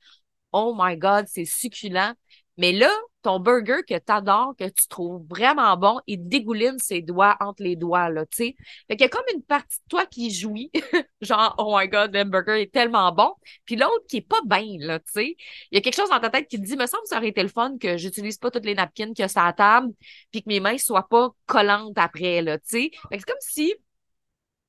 oh 0.53 0.75
my 0.79 0.97
God, 0.99 1.25
c'est 1.27 1.47
succulent. 1.47 2.13
Mais 2.59 2.73
là, 2.73 2.91
ton 3.23 3.41
burger 3.41 3.81
que 3.89 3.95
tu 3.95 4.13
adores, 4.13 4.55
que 4.59 4.69
tu 4.69 4.87
trouves 4.89 5.25
vraiment 5.27 5.75
bon, 5.79 6.01
il 6.07 6.29
dégouline 6.29 6.79
ses 6.79 7.01
doigts 7.01 7.35
entre 7.41 7.63
les 7.63 7.77
doigts, 7.77 8.11
là, 8.11 8.27
tu 8.27 8.37
sais. 8.37 8.57
Fait 8.89 8.97
qu'il 8.97 9.01
y 9.01 9.05
a 9.05 9.09
comme 9.09 9.25
une 9.35 9.43
partie 9.43 9.79
de 9.79 9.89
toi 9.89 10.05
qui 10.05 10.31
jouit, 10.31 10.71
genre, 11.23 11.55
oh 11.57 11.75
my 11.75 11.89
God, 11.89 12.15
le 12.15 12.25
burger 12.25 12.61
est 12.61 12.71
tellement 12.71 13.11
bon. 13.11 13.33
Puis 13.65 13.77
l'autre 13.77 14.05
qui 14.07 14.19
est 14.19 14.29
pas 14.29 14.41
bien, 14.45 14.77
là, 14.81 14.99
tu 14.99 15.13
sais. 15.13 15.37
Il 15.71 15.77
y 15.77 15.79
a 15.79 15.81
quelque 15.81 15.97
chose 15.97 16.11
dans 16.11 16.21
ta 16.21 16.29
tête 16.29 16.47
qui 16.47 16.61
te 16.61 16.67
dit, 16.67 16.77
me 16.77 16.87
semble 16.87 17.05
que 17.05 17.09
ça 17.09 17.17
aurait 17.17 17.29
été 17.29 17.43
le 17.43 17.49
fun 17.49 17.79
que 17.81 17.97
j'utilise 17.97 18.37
pas 18.37 18.51
toutes 18.51 18.67
les 18.67 18.75
napkins 18.75 19.15
qu'il 19.15 19.21
y 19.21 19.23
a 19.23 19.29
sur 19.29 19.43
la 19.43 19.55
table, 19.55 19.89
puis 20.31 20.43
que 20.43 20.49
mes 20.51 20.61
mains 20.61 20.77
soient 20.77 21.09
pas 21.09 21.31
collantes 21.47 21.97
après, 21.97 22.43
là, 22.43 22.59
tu 22.59 22.65
sais. 22.67 22.91
Fait 23.09 23.17
que 23.17 23.21
c'est 23.21 23.25
comme 23.25 23.37
si 23.41 23.75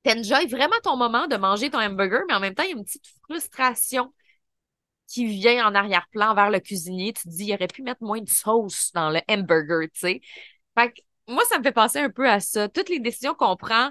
t'enjoy 0.04 0.46
vraiment 0.46 0.76
ton 0.82 0.96
moment 0.96 1.26
de 1.26 1.36
manger 1.36 1.70
ton 1.70 1.80
hamburger, 1.80 2.22
mais 2.28 2.34
en 2.34 2.40
même 2.40 2.54
temps, 2.54 2.62
il 2.62 2.70
y 2.70 2.72
a 2.74 2.76
une 2.76 2.84
petite 2.84 3.06
frustration 3.22 4.12
qui 5.06 5.26
vient 5.26 5.66
en 5.66 5.74
arrière-plan 5.74 6.34
vers 6.34 6.50
le 6.50 6.60
cuisinier. 6.60 7.12
Tu 7.12 7.24
te 7.24 7.28
dis, 7.28 7.46
il 7.46 7.54
aurait 7.54 7.66
pu 7.66 7.82
mettre 7.82 8.02
moins 8.02 8.20
de 8.20 8.28
sauce 8.28 8.90
dans 8.92 9.10
le 9.10 9.20
hamburger, 9.28 9.88
tu 9.92 10.00
sais. 10.00 10.20
Fait 10.78 10.92
que 10.92 11.00
moi, 11.28 11.42
ça 11.48 11.58
me 11.58 11.62
fait 11.62 11.72
penser 11.72 11.98
un 11.98 12.10
peu 12.10 12.28
à 12.28 12.40
ça. 12.40 12.68
Toutes 12.68 12.88
les 12.88 13.00
décisions 13.00 13.34
qu'on 13.34 13.56
prend 13.56 13.90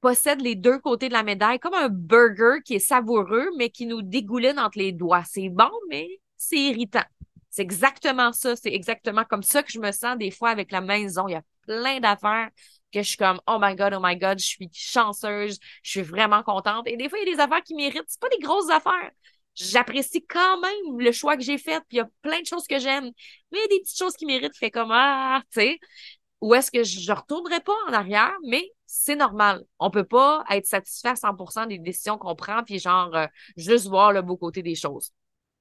possèdent 0.00 0.42
les 0.42 0.54
deux 0.54 0.78
côtés 0.78 1.08
de 1.08 1.12
la 1.12 1.22
médaille, 1.24 1.58
comme 1.58 1.74
un 1.74 1.88
burger 1.88 2.62
qui 2.64 2.74
est 2.74 2.78
savoureux, 2.78 3.48
mais 3.56 3.70
qui 3.70 3.86
nous 3.86 4.02
dégouline 4.02 4.58
entre 4.58 4.78
les 4.78 4.92
doigts. 4.92 5.24
C'est 5.24 5.48
bon, 5.48 5.70
mais 5.88 6.08
c'est 6.36 6.58
irritant. 6.58 7.04
C'est 7.50 7.62
exactement 7.62 8.32
ça. 8.32 8.54
C'est 8.54 8.72
exactement 8.72 9.24
comme 9.24 9.42
ça 9.42 9.62
que 9.62 9.72
je 9.72 9.80
me 9.80 9.90
sens 9.90 10.16
des 10.16 10.30
fois 10.30 10.50
avec 10.50 10.70
la 10.70 10.80
maison. 10.80 11.26
Il 11.26 11.32
y 11.32 11.34
a 11.34 11.42
plein 11.66 11.98
d'affaires 11.98 12.50
que 12.92 13.02
je 13.02 13.08
suis 13.08 13.16
comme 13.16 13.40
oh 13.46 13.58
my 13.60 13.74
god, 13.74 13.94
oh 13.94 14.00
my 14.02 14.16
god, 14.16 14.38
je 14.38 14.46
suis 14.46 14.70
chanceuse, 14.72 15.58
je 15.82 15.90
suis 15.90 16.02
vraiment 16.02 16.42
contente. 16.42 16.86
Et 16.88 16.96
des 16.96 17.08
fois, 17.08 17.18
il 17.18 17.28
y 17.28 17.32
a 17.32 17.36
des 17.36 17.40
affaires 17.40 17.62
qui 17.62 17.74
méritent. 17.74 18.04
C'est 18.06 18.20
pas 18.20 18.28
des 18.28 18.38
grosses 18.38 18.70
affaires. 18.70 19.10
J'apprécie 19.54 20.24
quand 20.26 20.60
même 20.60 21.00
le 21.00 21.10
choix 21.12 21.36
que 21.36 21.42
j'ai 21.42 21.58
fait, 21.58 21.80
puis 21.88 21.96
il 21.96 21.96
y 21.98 22.00
a 22.00 22.08
plein 22.22 22.40
de 22.40 22.46
choses 22.46 22.66
que 22.66 22.78
j'aime. 22.78 23.10
Mais 23.50 23.58
il 23.58 23.60
y 23.60 23.64
a 23.64 23.68
des 23.68 23.80
petites 23.80 23.98
choses 23.98 24.14
qui 24.14 24.26
méritent, 24.26 24.56
fait 24.56 24.70
comme 24.70 24.90
ah, 24.92 25.42
tu 25.52 25.60
sais. 25.60 25.78
Ou 26.40 26.54
est-ce 26.54 26.70
que 26.70 26.84
je, 26.84 27.00
je 27.00 27.12
retournerai 27.12 27.60
pas 27.60 27.74
en 27.88 27.92
arrière, 27.92 28.34
mais 28.46 28.72
c'est 28.86 29.16
normal. 29.16 29.64
On 29.80 29.90
peut 29.90 30.04
pas 30.04 30.44
être 30.50 30.66
satisfait 30.66 31.08
à 31.08 31.16
100% 31.16 31.66
des 31.66 31.78
décisions 31.78 32.16
qu'on 32.18 32.36
prend, 32.36 32.62
puis 32.64 32.78
genre 32.78 33.14
euh, 33.14 33.26
juste 33.56 33.86
voir 33.88 34.12
le 34.12 34.22
beau 34.22 34.36
côté 34.36 34.62
des 34.62 34.76
choses. 34.76 35.12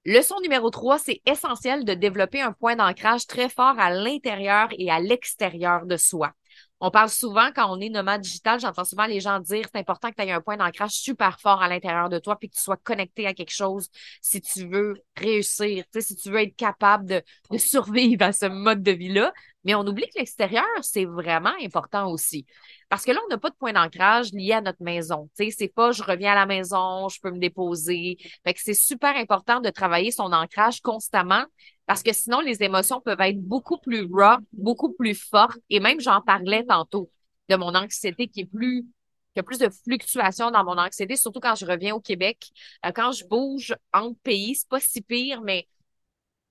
Leçon 0.05 0.39
numéro 0.41 0.69
3, 0.69 0.99
c'est 0.99 1.21
essentiel 1.25 1.83
de 1.83 1.93
développer 1.93 2.41
un 2.41 2.53
point 2.53 2.77
d'ancrage 2.77 3.27
très 3.27 3.49
fort 3.49 3.77
à 3.77 3.89
l'intérieur 3.91 4.69
et 4.71 4.89
à 4.89 5.01
l'extérieur 5.01 5.85
de 5.85 5.97
soi. 5.97 6.31
On 6.79 6.91
parle 6.91 7.09
souvent, 7.09 7.49
quand 7.55 7.75
on 7.75 7.79
est 7.81 7.89
nomade 7.89 8.21
digital, 8.21 8.59
j'entends 8.59 8.85
souvent 8.85 9.07
les 9.07 9.19
gens 9.19 9.39
dire 9.39 9.65
c'est 9.71 9.79
important 9.79 10.09
que 10.11 10.15
tu 10.15 10.21
aies 10.21 10.31
un 10.31 10.41
point 10.41 10.57
d'ancrage 10.57 10.91
super 10.91 11.39
fort 11.39 11.61
à 11.61 11.67
l'intérieur 11.67 12.09
de 12.09 12.19
toi 12.19 12.35
puis 12.37 12.49
que 12.49 12.55
tu 12.55 12.61
sois 12.61 12.77
connecté 12.77 13.25
à 13.25 13.33
quelque 13.33 13.53
chose 13.53 13.89
si 14.21 14.41
tu 14.41 14.67
veux 14.67 14.93
réussir, 15.15 15.85
si 15.99 16.15
tu 16.15 16.29
veux 16.29 16.41
être 16.41 16.55
capable 16.55 17.05
de, 17.05 17.23
de 17.51 17.57
survivre 17.57 18.23
à 18.23 18.31
ce 18.31 18.45
mode 18.45 18.83
de 18.83 18.91
vie-là. 18.91 19.33
Mais 19.67 19.75
on 19.75 19.85
oublie 19.85 20.07
que 20.07 20.17
l'extérieur, 20.17 20.63
c'est 20.81 21.03
vraiment 21.03 21.53
important 21.61 22.09
aussi. 22.09 22.45
Parce 22.87 23.03
que 23.03 23.11
là, 23.11 23.19
on 23.25 23.29
n'a 23.29 23.37
pas 23.37 23.49
de 23.49 23.55
point 23.55 23.73
d'ancrage 23.73 24.31
lié 24.31 24.53
à 24.53 24.61
notre 24.61 24.81
maison. 24.81 25.29
Tu 25.37 25.43
sais, 25.43 25.51
c'est 25.51 25.67
pas 25.67 25.91
je 25.91 26.01
reviens 26.01 26.31
à 26.31 26.35
la 26.35 26.45
maison, 26.45 27.09
je 27.09 27.19
peux 27.19 27.31
me 27.31 27.37
déposer. 27.37 28.17
Fait 28.45 28.53
que 28.53 28.61
c'est 28.63 28.73
super 28.73 29.17
important 29.17 29.59
de 29.59 29.69
travailler 29.69 30.11
son 30.11 30.31
ancrage 30.31 30.79
constamment 30.79 31.43
parce 31.85 32.01
que 32.01 32.13
sinon, 32.13 32.39
les 32.39 32.63
émotions 32.63 33.01
peuvent 33.01 33.19
être 33.19 33.41
beaucoup 33.41 33.77
plus 33.77 34.07
raw, 34.09 34.37
beaucoup 34.53 34.93
plus 34.93 35.15
fortes. 35.15 35.57
Et 35.69 35.81
même, 35.81 35.99
j'en 35.99 36.21
parlais 36.21 36.63
tantôt 36.63 37.11
de 37.49 37.57
mon 37.57 37.75
anxiété 37.75 38.29
qui 38.29 38.41
est 38.41 38.45
plus, 38.45 38.85
qui 39.33 39.41
a 39.41 39.43
plus 39.43 39.59
de 39.59 39.69
fluctuations 39.83 40.49
dans 40.49 40.63
mon 40.63 40.77
anxiété, 40.77 41.17
surtout 41.17 41.41
quand 41.41 41.55
je 41.55 41.65
reviens 41.65 41.93
au 41.93 41.99
Québec. 41.99 42.51
Euh, 42.85 42.91
quand 42.95 43.11
je 43.11 43.25
bouge 43.25 43.75
entre 43.93 44.17
pays, 44.23 44.55
c'est 44.55 44.69
pas 44.69 44.79
si 44.79 45.01
pire, 45.01 45.41
mais 45.41 45.67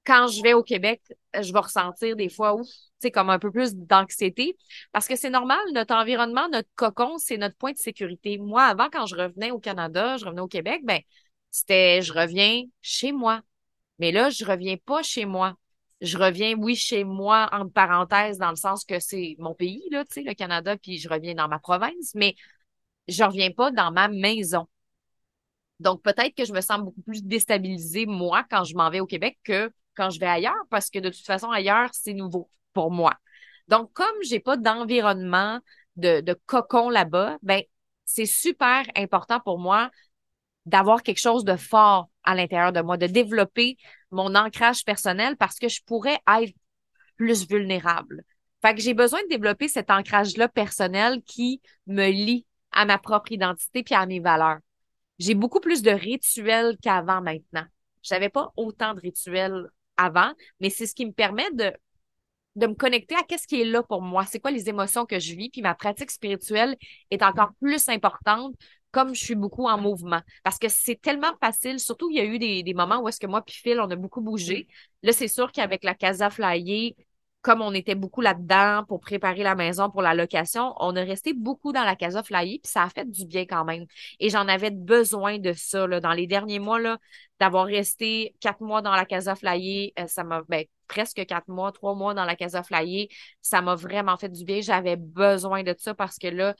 quand 0.07 0.29
je 0.29 0.43
vais 0.43 0.55
au 0.55 0.63
Québec, 0.63 1.03
je 1.35 1.53
vais 1.53 1.59
ressentir 1.59 2.17
des 2.17 2.29
fois, 2.29 2.55
ouf, 2.55 2.69
tu 3.03 3.11
comme 3.11 3.29
un 3.29 3.39
peu 3.39 3.51
plus 3.51 3.75
d'anxiété. 3.75 4.57
Parce 4.93 5.09
que 5.09 5.17
c'est 5.17 5.31
normal, 5.31 5.59
notre 5.75 5.95
environnement, 5.95 6.49
notre 6.49 6.69
cocon, 6.77 7.19
c'est 7.19 7.37
notre 7.37 7.57
point 7.57 7.73
de 7.73 7.79
sécurité. 7.79 8.39
Moi, 8.39 8.63
avant, 8.63 8.89
quand 8.91 9.07
je 9.07 9.17
revenais 9.17 9.51
au 9.51 9.59
Canada, 9.59 10.17
je 10.17 10.25
revenais 10.25 10.41
au 10.41 10.49
Québec, 10.49 10.83
ben, 10.85 11.01
c'était, 11.51 12.03
je 12.03 12.13
reviens 12.13 12.63
chez 12.81 13.13
moi. 13.13 13.43
Mais 13.99 14.13
là, 14.13 14.31
je 14.31 14.45
reviens 14.45 14.77
pas 14.77 15.03
chez 15.03 15.27
moi. 15.27 15.57
Je 16.01 16.19
reviens, 16.19 16.55
oui, 16.57 16.77
chez 16.77 17.05
moi, 17.05 17.49
entre 17.53 17.73
parenthèses, 17.73 18.39
dans 18.39 18.51
le 18.51 18.57
sens 18.57 18.85
que 18.85 19.01
c'est 19.01 19.35
mon 19.39 19.55
pays, 19.55 19.89
là, 19.91 20.05
tu 20.05 20.15
sais, 20.15 20.23
le 20.23 20.35
Canada, 20.35 20.77
puis 20.77 20.99
je 20.99 21.09
reviens 21.09 21.35
dans 21.35 21.49
ma 21.49 21.59
province, 21.59 22.15
mais 22.15 22.37
je 23.09 23.25
reviens 23.25 23.51
pas 23.51 23.71
dans 23.71 23.91
ma 23.91 24.09
maison. 24.09 24.69
Donc, 25.81 26.03
peut-être 26.03 26.35
que 26.35 26.45
je 26.45 26.53
me 26.53 26.61
sens 26.61 26.81
beaucoup 26.81 27.03
plus 27.03 27.23
déstabilisée, 27.23 28.07
moi, 28.07 28.45
quand 28.51 28.65
je 28.65 28.75
m'en 28.75 28.91
vais 28.91 29.01
au 29.01 29.07
Québec 29.07 29.39
que 29.45 29.73
quand 29.97 30.11
je 30.11 30.21
vais 30.21 30.27
ailleurs, 30.27 30.55
parce 30.71 30.91
que 30.91 30.99
de 30.99 31.09
toute 31.09 31.25
façon, 31.25 31.51
ailleurs, 31.51 31.91
c'est 31.93 32.13
nouveau 32.13 32.51
pour 32.73 32.91
moi. 32.91 33.15
Donc, 33.69 33.93
comme 33.93 34.23
j'ai 34.23 34.41
pas 34.41 34.57
d'environnement 34.57 35.61
de, 35.97 36.39
cocon 36.47 36.91
là-bas, 36.91 37.39
ben, 37.43 37.63
c'est 38.05 38.27
super 38.27 38.85
important 38.97 39.41
pour 39.41 39.59
moi 39.59 39.91
d'avoir 40.67 41.03
quelque 41.03 41.21
chose 41.21 41.45
de 41.45 41.57
fort 41.57 42.11
à 42.25 42.35
l'intérieur 42.35 42.73
de 42.73 42.81
moi, 42.81 42.97
de 42.97 43.07
développer 43.07 43.77
mon 44.11 44.35
ancrage 44.35 44.85
personnel 44.85 45.37
parce 45.37 45.59
que 45.59 45.69
je 45.69 45.81
pourrais 45.85 46.19
être 46.41 46.55
plus 47.17 47.49
vulnérable. 47.49 48.25
Fait 48.63 48.75
que 48.75 48.81
j'ai 48.81 48.95
besoin 48.95 49.23
de 49.23 49.29
développer 49.29 49.69
cet 49.69 49.91
ancrage-là 49.91 50.49
personnel 50.49 51.23
qui 51.23 51.61
me 51.87 52.09
lie 52.09 52.47
à 52.73 52.85
ma 52.85 52.99
propre 52.99 53.33
identité 53.33 53.83
puis 53.83 53.95
à 53.95 54.07
mes 54.07 54.21
valeurs. 54.21 54.59
J'ai 55.19 55.35
beaucoup 55.35 55.61
plus 55.61 55.83
de 55.83 55.91
rituels 55.91 56.77
qu'avant 56.83 57.23
maintenant. 57.23 57.65
J'avais 58.03 58.29
pas 58.29 58.53
autant 58.57 58.95
de 58.95 59.01
rituels 59.01 59.69
avant, 59.97 60.33
mais 60.61 60.71
c'est 60.71 60.87
ce 60.87 60.95
qui 60.95 61.07
me 61.07 61.13
permet 61.13 61.51
de 61.53 61.73
de 62.57 62.67
me 62.67 62.75
connecter 62.75 63.15
à 63.15 63.23
qu'est-ce 63.23 63.47
qui 63.47 63.61
est 63.61 63.65
là 63.65 63.83
pour 63.83 64.01
moi, 64.03 64.25
c'est 64.25 64.41
quoi 64.41 64.51
les 64.51 64.69
émotions 64.69 65.05
que 65.05 65.19
je 65.19 65.35
vis, 65.35 65.51
puis 65.51 65.61
ma 65.61 65.75
pratique 65.75 66.11
spirituelle 66.11 66.77
est 67.11 67.23
encore 67.23 67.53
plus 67.61 67.89
importante 67.89 68.55
comme 68.93 69.15
je 69.15 69.23
suis 69.23 69.35
beaucoup 69.35 69.67
en 69.67 69.79
mouvement. 69.79 70.23
Parce 70.43 70.59
que 70.59 70.69
c'est 70.69 70.99
tellement 70.99 71.35
facile, 71.39 71.79
surtout 71.79 72.09
il 72.11 72.17
y 72.17 72.21
a 72.21 72.25
eu 72.25 72.39
des, 72.39 72.63
des 72.63 72.73
moments 72.73 73.01
où 73.01 73.09
est-ce 73.09 73.21
que 73.21 73.27
moi 73.27 73.43
puis 73.43 73.55
Phil, 73.55 73.79
on 73.79 73.91
a 73.91 73.97
beaucoup 73.97 74.23
bougé. 74.23 74.69
Là, 75.03 75.13
c'est 75.13 75.29
sûr 75.29 75.53
qu'avec 75.53 75.85
la 75.85 75.95
Casa 75.95 76.31
Flyer, 76.31 76.95
comme 77.47 77.63
on 77.63 77.73
était 77.75 77.95
beaucoup 77.95 78.23
là-dedans 78.23 78.83
pour 78.89 78.99
préparer 78.99 79.45
la 79.45 79.55
maison 79.55 79.89
pour 79.89 80.03
la 80.03 80.15
location, 80.15 80.75
on 80.81 80.97
a 80.97 81.03
resté 81.03 81.33
beaucoup 81.33 81.73
dans 81.73 81.85
la 81.85 81.95
Casa 81.95 82.25
Flyer, 82.25 82.59
puis 82.61 82.73
ça 82.73 82.83
a 82.83 82.89
fait 82.89 83.09
du 83.09 83.25
bien 83.25 83.43
quand 83.47 83.65
même. 83.65 83.87
Et 84.19 84.31
j'en 84.31 84.49
avais 84.49 84.73
besoin 84.73 85.39
de 85.39 85.53
ça 85.53 85.87
là, 85.87 86.01
dans 86.01 86.11
les 86.11 86.27
derniers 86.27 86.59
mois, 86.59 86.81
là, 86.81 86.99
d'avoir 87.39 87.67
resté 87.67 88.35
quatre 88.41 88.63
mois 88.63 88.83
dans 88.83 88.97
la 88.97 89.05
Casa 89.05 89.37
Flyer. 89.37 89.93
Euh, 89.97 90.09
ça 90.09 90.25
m'a 90.25 90.43
ben, 90.49 90.65
presque 90.89 91.25
quatre 91.25 91.47
mois, 91.47 91.71
trois 91.71 91.95
mois 91.95 92.15
dans 92.15 92.25
la 92.25 92.35
Casa 92.35 92.65
Flyer. 92.65 93.07
Ça 93.43 93.63
m'a 93.63 93.77
vraiment 93.77 94.17
fait 94.17 94.29
du 94.29 94.45
bien. 94.45 94.61
J'avais 94.61 94.97
besoin 94.97 95.63
de 95.63 95.73
ça 95.79 95.95
parce 95.95 96.19
que 96.19 96.27
là, 96.27 96.57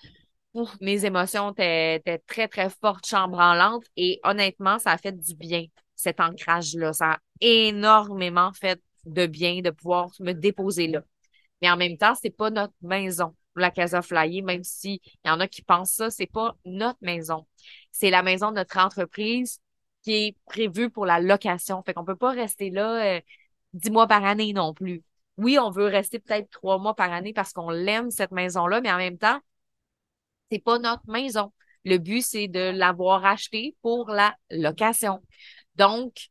mes 0.81 1.05
émotions 1.05 1.51
étaient, 1.51 2.23
très, 2.29 2.47
très 2.47 2.71
fortes, 2.71 3.09
chambranlantes. 3.09 3.87
Et 3.97 4.21
honnêtement, 4.23 4.79
ça 4.79 4.93
a 4.93 4.99
fait 4.99 5.19
du 5.19 5.35
bien, 5.35 5.65
cet 5.97 6.21
ancrage-là. 6.21 6.93
Ça 6.93 7.11
a 7.15 7.19
énormément 7.41 8.53
fait 8.53 8.81
de 9.07 9.27
bien 9.27 9.61
de 9.63 9.71
pouvoir 9.71 10.11
me 10.21 10.33
déposer 10.33 10.89
là. 10.89 11.03
Mais 11.63 11.71
en 11.71 11.77
même 11.77 11.97
temps, 11.97 12.15
c'est 12.15 12.31
pas 12.31 12.51
notre 12.51 12.75
maison, 12.83 13.35
la 13.57 13.71
Casa 13.71 14.03
Flyer, 14.03 14.43
même 14.43 14.63
s'il 14.63 15.01
y 15.25 15.31
en 15.31 15.41
a 15.41 15.49
qui 15.49 15.63
pensent 15.63 15.93
ça, 15.93 16.11
c'est 16.11 16.27
pas 16.27 16.57
notre 16.65 16.99
maison. 17.01 17.47
C'est 17.93 18.11
la 18.11 18.23
maison 18.23 18.51
de 18.51 18.57
notre 18.57 18.79
entreprise 18.79 19.61
qui 20.03 20.13
est 20.13 20.37
prévue 20.47 20.91
pour 20.91 21.07
la 21.07 21.21
location. 21.21 21.83
Fait 21.83 21.95
qu'on 21.95 22.05
peut 22.05 22.17
pas 22.17 22.33
rester 22.33 22.71
là 22.71 23.17
euh, 23.17 23.21
dix 23.73 23.91
mois 23.91 24.07
par 24.07 24.25
année 24.25 24.53
non 24.53 24.75
plus. 24.75 25.03
Oui, 25.39 25.59
on 25.59 25.71
veut 25.71 25.87
rester 25.87 26.19
peut-être 26.19 26.51
trois 26.51 26.79
mois 26.79 26.95
par 26.95 27.13
année 27.13 27.33
parce 27.33 27.53
qu'on 27.53 27.71
l'aime, 27.71 28.11
cette 28.11 28.33
maison-là, 28.33 28.81
mais 28.81 28.93
en 28.93 28.99
même 28.99 29.19
temps, 29.19 29.41
c'est 30.51 30.59
pas 30.63 30.79
notre 30.79 31.03
maison. 31.09 31.53
Le 31.85 31.99
but, 31.99 32.23
c'est 32.23 32.49
de 32.49 32.71
l'avoir 32.71 33.25
achetée 33.25 33.77
pour 33.83 34.11
la 34.11 34.37
location. 34.51 35.23
Donc, 35.77 36.29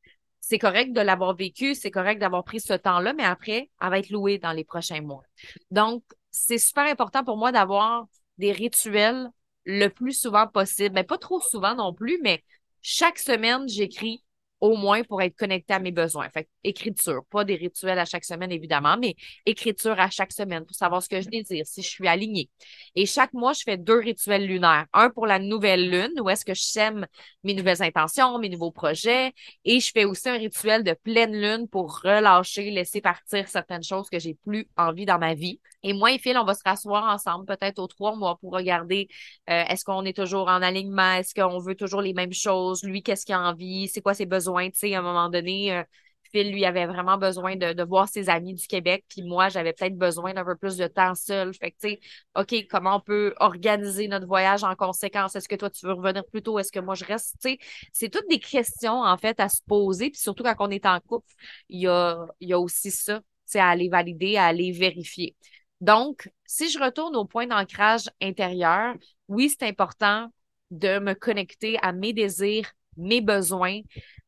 c'est 0.48 0.60
correct 0.60 0.94
de 0.94 1.02
l'avoir 1.02 1.34
vécu, 1.36 1.74
c'est 1.74 1.90
correct 1.90 2.20
d'avoir 2.20 2.44
pris 2.44 2.60
ce 2.60 2.74
temps-là, 2.74 3.14
mais 3.14 3.24
après, 3.24 3.72
elle 3.82 3.90
va 3.90 3.98
être 3.98 4.12
louée 4.12 4.38
dans 4.38 4.52
les 4.52 4.64
prochains 4.64 5.02
mois. 5.02 5.24
Donc, 5.72 6.04
c'est 6.30 6.60
super 6.60 6.84
important 6.86 7.24
pour 7.24 7.36
moi 7.36 7.52
d'avoir 7.52 8.06
des 8.38 8.52
rituels 8.52 9.28
le 9.64 9.88
plus 9.88 10.14
souvent 10.14 10.46
possible. 10.46 10.94
Mais 10.94 11.04
pas 11.04 11.18
trop 11.18 11.42
souvent 11.42 11.74
non 11.74 11.96
plus, 11.96 12.20
mais 12.22 12.44
chaque 12.84 13.18
semaine, 13.18 13.68
j'écris 13.68 14.24
au 14.66 14.76
moins 14.76 15.04
pour 15.04 15.22
être 15.22 15.36
connecté 15.36 15.74
à 15.74 15.80
mes 15.80 15.92
besoins. 15.92 16.28
Fait 16.30 16.50
écriture, 16.64 17.24
pas 17.30 17.44
des 17.44 17.56
rituels 17.56 18.00
à 18.00 18.06
chaque 18.06 18.26
semaine, 18.26 18.52
évidemment, 18.52 18.98
mais 19.00 19.16
écriture 19.46 20.00
à 20.00 20.10
chaque 20.10 20.32
semaine 20.32 20.66
pour 20.66 20.76
savoir 20.76 21.04
ce 21.04 21.10
que 21.10 21.22
je 21.22 21.30
désire, 21.30 21.68
si 21.68 21.84
je 21.84 21.88
suis 21.88 22.08
alignée. 22.08 22.50
Et 22.96 23.06
chaque 23.06 23.34
mois, 23.34 23.54
je 23.54 23.62
fais 23.64 23.78
deux 23.78 24.00
rituels 24.00 24.48
lunaires. 24.48 24.88
Un 24.94 25.12
pour 25.12 25.28
la 25.28 25.38
nouvelle 25.38 25.88
lune, 25.90 26.20
où 26.20 26.30
est-ce 26.30 26.44
que 26.44 26.56
je 26.56 26.64
sème 26.64 27.06
mes 27.44 27.54
nouvelles 27.54 27.84
intentions, 27.84 28.40
mes 28.40 28.50
nouveaux 28.50 28.72
projets. 28.72 29.34
Et 29.66 29.80
je 29.80 29.92
fais 29.92 30.06
aussi 30.06 30.30
un 30.30 30.38
rituel 30.38 30.84
de 30.84 30.94
pleine 30.94 31.34
lune 31.34 31.68
pour 31.68 32.00
relâcher, 32.02 32.72
laisser 32.72 33.02
partir 33.02 33.48
certaines 33.48 33.84
choses 33.84 34.10
que 34.10 34.18
j'ai 34.18 34.34
plus 34.34 34.68
envie 34.78 35.06
dans 35.06 35.20
ma 35.20 35.36
vie. 35.36 35.60
Et 35.84 35.94
moi 35.94 36.12
et 36.12 36.18
Phil, 36.18 36.36
on 36.40 36.46
va 36.46 36.56
se 36.56 36.64
rasseoir 36.66 37.04
ensemble, 37.14 37.46
peut-être 37.46 37.78
aux 37.78 37.88
trois 37.88 38.16
mois, 38.16 38.38
pour 38.38 38.54
regarder 38.54 39.08
euh, 39.52 39.64
est-ce 39.70 39.86
qu'on 39.86 40.04
est 40.06 40.18
toujours 40.18 40.48
en 40.48 40.64
alignement, 40.64 41.14
est-ce 41.14 41.36
qu'on 41.36 41.60
veut 41.60 41.76
toujours 41.76 42.02
les 42.02 42.14
mêmes 42.14 42.34
choses, 42.34 42.84
lui, 42.84 43.04
qu'est-ce 43.04 43.26
qu'il 43.28 43.36
a 43.36 43.42
envie, 43.42 43.88
c'est 43.88 44.02
quoi 44.02 44.16
ses 44.16 44.26
besoins. 44.26 44.55
Tu 44.64 44.72
sais, 44.74 44.96
à 44.96 45.00
un 45.00 45.02
moment 45.02 45.30
donné, 45.30 45.74
euh, 45.74 45.84
Phil, 46.32 46.52
lui, 46.52 46.66
avait 46.66 46.86
vraiment 46.86 47.18
besoin 47.18 47.56
de, 47.56 47.74
de, 47.74 47.84
voir 47.84 48.08
ses 48.08 48.30
amis 48.30 48.54
du 48.54 48.68
Québec, 48.68 49.06
puis 49.08 49.22
moi, 49.24 49.50
j'avais 49.50 49.74
peut-être 49.74 49.98
besoin 49.98 50.34
d'un 50.34 50.44
peu 50.44 50.56
plus 50.56 50.78
de 50.78 50.88
temps 50.88 51.16
seul. 51.16 51.54
Fait 51.54 51.72
que, 51.72 51.78
tu 51.82 51.90
sais, 51.90 52.00
OK, 52.36 52.68
comment 52.70 52.98
on 52.98 53.00
peut 53.00 53.34
organiser 53.38 54.08
notre 54.08 54.28
voyage 54.28 54.64
en 54.64 54.76
conséquence? 54.76 55.36
Est-ce 55.36 55.48
que 55.48 55.56
toi, 55.56 55.70
tu 55.70 55.86
veux 55.86 55.94
revenir 55.94 56.26
plus 56.26 56.42
tôt? 56.42 56.60
Est-ce 56.60 56.72
que 56.72 56.80
moi, 56.80 56.96
je 56.96 57.06
reste? 57.06 57.36
Tu 57.42 57.52
sais, 57.52 57.60
c'est 57.94 58.10
toutes 58.10 58.28
des 58.30 58.40
questions, 58.40 59.02
en 59.02 59.18
fait, 59.18 59.40
à 59.40 59.50
se 59.50 59.62
poser, 59.68 60.10
puis 60.10 60.20
surtout 60.20 60.44
quand 60.44 60.56
on 60.60 60.70
est 60.70 60.86
en 60.86 61.00
couple, 61.00 61.32
il 61.70 61.82
y 61.82 61.88
a, 61.88 62.26
il 62.40 62.50
y 62.50 62.54
a 62.54 62.60
aussi 62.60 62.92
ça, 62.92 63.20
tu 63.20 63.26
sais, 63.46 63.60
à 63.60 63.68
aller 63.68 63.90
valider, 63.90 64.38
à 64.38 64.46
aller 64.46 64.72
vérifier. 64.72 65.36
Donc, 65.82 66.30
si 66.46 66.70
je 66.70 66.80
retourne 66.80 67.16
au 67.16 67.26
point 67.26 67.48
d'ancrage 67.48 68.10
intérieur, 68.22 68.96
oui, 69.28 69.50
c'est 69.50 69.68
important 69.68 70.30
de 70.72 71.00
me 71.00 71.14
connecter 71.14 71.78
à 71.82 71.92
mes 71.92 72.14
désirs, 72.14 72.72
mes 72.98 73.22
besoins, 73.22 73.82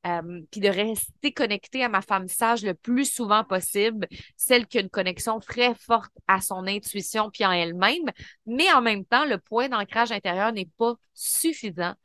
euh, 0.06 0.42
puis 0.52 0.62
de 0.62 0.70
rester 0.70 1.34
connecté 1.34 1.84
à 1.84 1.90
ma 1.90 2.02
femme 2.02 2.28
sage 2.28 2.64
le 2.64 2.74
plus 2.74 3.06
souvent 3.06 3.44
possible, 3.44 4.08
celle 4.36 4.68
qui 4.68 4.78
a 4.78 4.82
une 4.82 4.90
connexion 4.90 5.40
très 5.40 5.76
forte 5.76 6.14
à 6.28 6.40
son 6.40 6.66
intuition 6.68 7.30
puis 7.30 7.46
en 7.46 7.52
elle-même, 7.52 8.12
mais 8.46 8.72
en 8.74 8.82
même 8.82 9.06
temps, 9.06 9.26
le 9.26 9.38
point 9.38 9.70
d'ancrage 9.70 10.12
intérieur 10.12 10.54
n'est 10.54 10.70
pas 10.78 10.96
suffisant 11.14 11.96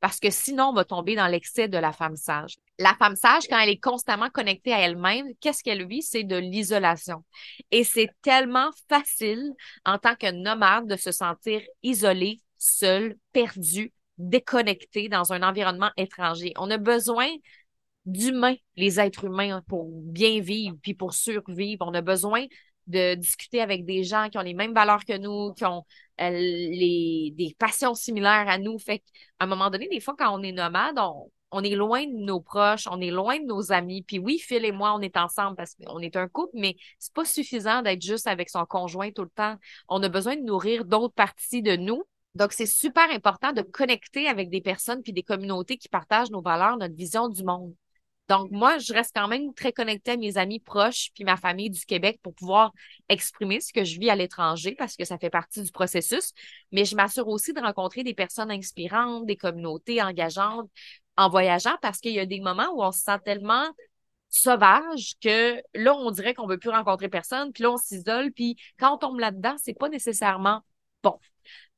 parce 0.00 0.18
que 0.18 0.30
sinon, 0.30 0.70
on 0.70 0.72
va 0.72 0.84
tomber 0.84 1.14
dans 1.14 1.26
l'excès 1.26 1.68
de 1.68 1.78
la 1.78 1.92
femme 1.92 2.16
sage. 2.16 2.56
La 2.78 2.94
femme 2.94 3.16
sage, 3.16 3.44
quand 3.48 3.58
elle 3.58 3.68
est 3.68 3.80
constamment 3.80 4.30
connectée 4.30 4.72
à 4.72 4.80
elle-même, 4.80 5.26
qu'est-ce 5.40 5.62
qu'elle 5.62 5.86
vit? 5.86 6.02
C'est 6.02 6.24
de 6.24 6.36
l'isolation. 6.36 7.24
Et 7.70 7.84
c'est 7.84 8.10
tellement 8.22 8.70
facile 8.88 9.52
en 9.84 9.98
tant 9.98 10.16
que 10.16 10.30
nomade 10.30 10.88
de 10.88 10.96
se 10.96 11.12
sentir 11.12 11.62
isolé, 11.82 12.40
seul, 12.58 13.16
perdu, 13.32 13.92
déconnecté 14.18 15.08
dans 15.08 15.32
un 15.32 15.42
environnement 15.42 15.90
étranger. 15.96 16.52
On 16.56 16.70
a 16.70 16.78
besoin 16.78 17.28
d'humains, 18.06 18.56
les 18.76 19.00
êtres 19.00 19.24
humains, 19.24 19.62
pour 19.68 19.88
bien 19.90 20.40
vivre 20.40 20.76
puis 20.82 20.94
pour 20.94 21.14
survivre. 21.14 21.84
On 21.86 21.94
a 21.94 22.00
besoin 22.02 22.46
de 22.88 23.14
discuter 23.14 23.60
avec 23.60 23.84
des 23.84 24.02
gens 24.04 24.28
qui 24.28 24.38
ont 24.38 24.42
les 24.42 24.54
mêmes 24.54 24.74
valeurs 24.74 25.04
que 25.04 25.16
nous, 25.16 25.54
qui 25.54 25.64
ont 25.64 25.84
euh, 26.20 26.30
des 26.30 27.56
passions 27.58 27.94
similaires 27.94 28.48
à 28.48 28.58
nous. 28.58 28.78
Fait 28.78 28.98
qu'à 28.98 29.04
un 29.40 29.46
moment 29.46 29.70
donné, 29.70 29.88
des 29.88 30.00
fois, 30.00 30.14
quand 30.18 30.36
on 30.36 30.42
est 30.42 30.52
nomade, 30.52 30.98
on, 30.98 31.30
on 31.52 31.62
est 31.62 31.76
loin 31.76 32.04
de 32.06 32.12
nos 32.12 32.40
proches, 32.40 32.88
on 32.90 33.00
est 33.00 33.10
loin 33.10 33.38
de 33.38 33.44
nos 33.44 33.72
amis. 33.72 34.02
Puis 34.02 34.18
oui, 34.18 34.38
Phil 34.38 34.64
et 34.64 34.72
moi, 34.72 34.94
on 34.94 35.00
est 35.00 35.16
ensemble 35.16 35.54
parce 35.56 35.74
qu'on 35.74 36.00
est 36.00 36.16
un 36.16 36.26
couple, 36.26 36.54
mais 36.54 36.76
c'est 36.98 37.12
pas 37.12 37.24
suffisant 37.24 37.82
d'être 37.82 38.02
juste 38.02 38.26
avec 38.26 38.48
son 38.48 38.64
conjoint 38.64 39.10
tout 39.12 39.22
le 39.22 39.30
temps. 39.30 39.56
On 39.88 40.02
a 40.02 40.08
besoin 40.08 40.36
de 40.36 40.42
nourrir 40.42 40.84
d'autres 40.84 41.14
parties 41.14 41.62
de 41.62 41.76
nous. 41.76 42.02
Donc, 42.34 42.52
c'est 42.52 42.66
super 42.66 43.10
important 43.10 43.52
de 43.52 43.62
connecter 43.62 44.26
avec 44.26 44.48
des 44.48 44.60
personnes 44.60 45.02
puis 45.02 45.12
des 45.12 45.22
communautés 45.22 45.76
qui 45.76 45.88
partagent 45.88 46.30
nos 46.30 46.40
valeurs, 46.40 46.78
notre 46.78 46.94
vision 46.94 47.28
du 47.28 47.44
monde. 47.44 47.74
Donc, 48.28 48.50
moi, 48.50 48.78
je 48.78 48.94
reste 48.94 49.12
quand 49.14 49.28
même 49.28 49.52
très 49.52 49.72
connectée 49.72 50.12
à 50.12 50.16
mes 50.16 50.38
amis 50.38 50.60
proches 50.60 51.10
puis 51.14 51.24
ma 51.24 51.36
famille 51.36 51.68
du 51.68 51.84
Québec 51.84 52.18
pour 52.22 52.34
pouvoir 52.34 52.72
exprimer 53.10 53.60
ce 53.60 53.72
que 53.72 53.84
je 53.84 53.98
vis 53.98 54.08
à 54.08 54.16
l'étranger 54.16 54.74
parce 54.74 54.96
que 54.96 55.04
ça 55.04 55.18
fait 55.18 55.28
partie 55.28 55.62
du 55.62 55.70
processus. 55.70 56.32
Mais 56.70 56.86
je 56.86 56.96
m'assure 56.96 57.28
aussi 57.28 57.52
de 57.52 57.60
rencontrer 57.60 58.04
des 58.04 58.14
personnes 58.14 58.50
inspirantes, 58.50 59.26
des 59.26 59.36
communautés 59.36 60.00
engageantes 60.02 60.70
en 61.18 61.28
voyageant 61.28 61.76
parce 61.82 61.98
qu'il 61.98 62.12
y 62.12 62.20
a 62.20 62.26
des 62.26 62.40
moments 62.40 62.70
où 62.74 62.82
on 62.82 62.92
se 62.92 63.00
sent 63.00 63.18
tellement 63.24 63.68
sauvage 64.30 65.14
que 65.20 65.60
là, 65.74 65.94
on 65.94 66.10
dirait 66.10 66.32
qu'on 66.32 66.46
veut 66.46 66.58
plus 66.58 66.70
rencontrer 66.70 67.08
personne, 67.08 67.52
puis 67.52 67.64
là, 67.64 67.72
on 67.72 67.76
s'isole, 67.76 68.32
puis 68.32 68.56
quand 68.78 68.94
on 68.94 68.98
tombe 68.98 69.18
là-dedans, 69.20 69.56
c'est 69.58 69.74
pas 69.74 69.90
nécessairement 69.90 70.62
bon. 71.02 71.18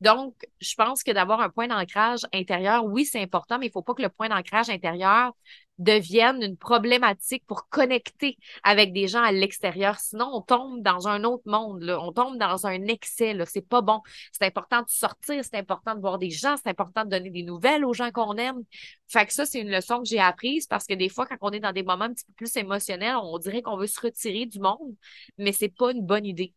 Donc, 0.01 0.35
je 0.61 0.75
pense 0.75 1.03
que 1.03 1.13
d'avoir 1.13 1.41
un 1.41 1.49
point 1.49 1.69
d'ancrage 1.69 2.21
intérieur, 2.33 2.85
oui, 2.85 3.05
c'est 3.05 3.23
important, 3.23 3.59
mais 3.59 3.67
il 3.67 3.73
faut 3.73 3.83
pas 3.83 3.95
que 3.95 4.03
le 4.03 4.09
point 4.09 4.29
d'ancrage 4.29 4.69
intérieur 4.69 5.33
deviennent 5.79 6.43
une 6.43 6.57
problématique 6.57 7.45
pour 7.47 7.69
connecter 7.69 8.37
avec 8.63 8.93
des 8.93 9.09
gens 9.09 9.23
à 9.23 9.33
l'extérieur. 9.33 9.99
Sinon, 9.99 10.31
on 10.33 10.41
tombe 10.41 10.83
dans 10.83 11.09
un 11.09 11.25
autre 11.25 11.43
monde, 11.47 11.83
on 12.01 12.13
tombe 12.13 12.39
dans 12.39 12.67
un 12.67 12.87
excès. 12.87 13.37
C'est 13.47 13.67
pas 13.67 13.81
bon. 13.83 14.01
C'est 14.33 14.45
important 14.45 14.83
de 14.83 14.89
sortir, 14.89 15.43
c'est 15.45 15.57
important 15.57 15.95
de 15.95 16.01
voir 16.01 16.19
des 16.19 16.31
gens, 16.31 16.57
c'est 16.57 16.69
important 16.69 17.05
de 17.05 17.11
donner 17.11 17.31
des 17.31 17.43
nouvelles 17.43 17.85
aux 17.85 17.93
gens 17.93 18.11
qu'on 18.11 18.37
aime. 18.37 18.63
Fait 19.09 19.27
que 19.27 19.33
ça, 19.33 19.47
c'est 19.47 19.61
une 19.61 19.71
leçon 19.71 19.99
que 19.99 20.09
j'ai 20.09 20.21
apprise 20.21 20.67
parce 20.67 20.87
que 20.87 20.95
des 20.95 21.09
fois, 21.09 21.27
quand 21.27 21.37
on 21.41 21.51
est 21.51 21.61
dans 21.61 21.73
des 21.73 21.83
moments 21.83 22.05
un 22.05 22.13
petit 22.13 22.25
peu 22.27 22.33
plus 22.35 22.57
émotionnels, 22.57 23.17
on 23.17 23.39
dirait 23.39 23.63
qu'on 23.63 23.77
veut 23.77 23.87
se 23.87 24.01
retirer 24.01 24.47
du 24.47 24.61
monde, 24.61 24.95
mais 25.39 25.53
c'est 25.53 25.75
pas 25.75 25.91
une 25.93 26.05
bonne 26.05 26.27
idée. 26.27 26.55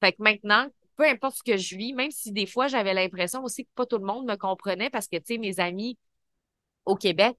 Fait 0.00 0.12
que 0.12 0.22
maintenant, 0.22 0.68
peu 0.98 1.08
importe 1.08 1.36
ce 1.38 1.44
que 1.44 1.58
je 1.58 1.76
vis, 1.76 1.94
même 1.94 2.12
si 2.12 2.32
des 2.32 2.46
fois 2.46 2.68
j'avais 2.68 2.94
l'impression 2.94 3.44
aussi 3.44 3.64
que 3.64 3.70
pas 3.76 3.86
tout 3.86 3.98
le 3.98 4.06
monde 4.06 4.26
me 4.26 4.36
comprenait 4.36 4.90
parce 4.90 5.08
que, 5.08 5.16
tu 5.18 5.24
sais, 5.34 5.38
mes 5.38 5.60
amis 5.60 5.98
au 6.86 6.96
Québec, 6.96 7.36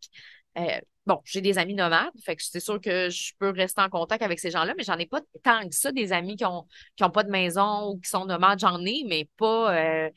euh, 0.58 0.80
bon, 1.06 1.22
j'ai 1.26 1.42
des 1.42 1.58
amis 1.58 1.76
nomades, 1.76 2.12
fait 2.24 2.36
que 2.36 2.44
c'est 2.44 2.60
sûr 2.60 2.80
que 2.82 3.10
je 3.10 3.34
peux 3.40 3.50
rester 3.52 3.82
en 3.82 3.90
contact 3.90 4.24
avec 4.24 4.40
ces 4.40 4.52
gens-là, 4.52 4.74
mais 4.78 4.84
j'en 4.84 4.98
ai 4.98 5.08
pas 5.08 5.22
tant 5.44 5.68
que 5.68 5.76
ça, 5.76 5.92
des 5.92 6.14
amis 6.14 6.36
qui 6.38 6.46
ont, 6.46 6.68
qui 6.96 7.04
pas 7.14 7.24
de 7.24 7.32
maison 7.32 7.92
ou 7.92 8.00
qui 8.00 8.10
sont 8.10 8.26
nomades, 8.26 8.60
j'en 8.60 8.84
ai, 8.86 9.04
mais 9.08 9.30
pas 9.38 9.76
euh, 9.76 10.10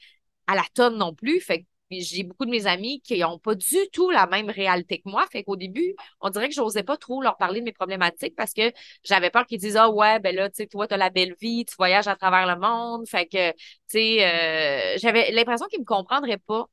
à 0.46 0.54
la 0.54 0.64
tonne 0.74 0.98
non 0.98 1.14
plus. 1.14 1.40
Fait 1.40 1.62
que 1.62 1.66
j'ai 2.00 2.22
beaucoup 2.24 2.44
de 2.44 2.50
mes 2.50 2.66
amis 2.66 3.00
qui 3.00 3.18
n'ont 3.18 3.38
pas 3.38 3.54
du 3.54 3.76
tout 3.92 4.10
la 4.10 4.26
même 4.26 4.50
réalité 4.50 4.98
que 4.98 5.08
moi. 5.08 5.26
Fait 5.30 5.44
qu'au 5.44 5.56
début, 5.56 5.94
on 6.20 6.30
dirait 6.30 6.48
que 6.48 6.54
j'osais 6.54 6.82
pas 6.82 6.96
trop 6.96 7.22
leur 7.22 7.36
parler 7.36 7.60
de 7.60 7.64
mes 7.64 7.72
problématiques 7.72 8.34
parce 8.36 8.52
que 8.52 8.72
j'avais 9.04 9.30
peur 9.30 9.46
qu'ils 9.46 9.58
disent 9.60 9.76
Ah 9.76 9.90
ouais, 9.90 10.18
ben 10.20 10.34
là, 10.34 10.48
tu 10.48 10.56
sais, 10.56 10.66
toi, 10.66 10.86
tu 10.88 10.94
as 10.94 10.96
la 10.96 11.10
belle 11.10 11.34
vie, 11.40 11.64
tu 11.64 11.74
voyages 11.76 12.08
à 12.08 12.16
travers 12.16 12.46
le 12.46 12.60
monde. 12.60 13.06
Fait 13.08 13.26
que, 13.26 13.50
tu 13.52 13.58
sais, 13.88 14.24
euh, 14.24 14.98
j'avais 14.98 15.30
l'impression 15.32 15.66
qu'ils 15.66 15.80
me 15.80 15.84
comprendraient 15.84 16.38
pas 16.38 16.66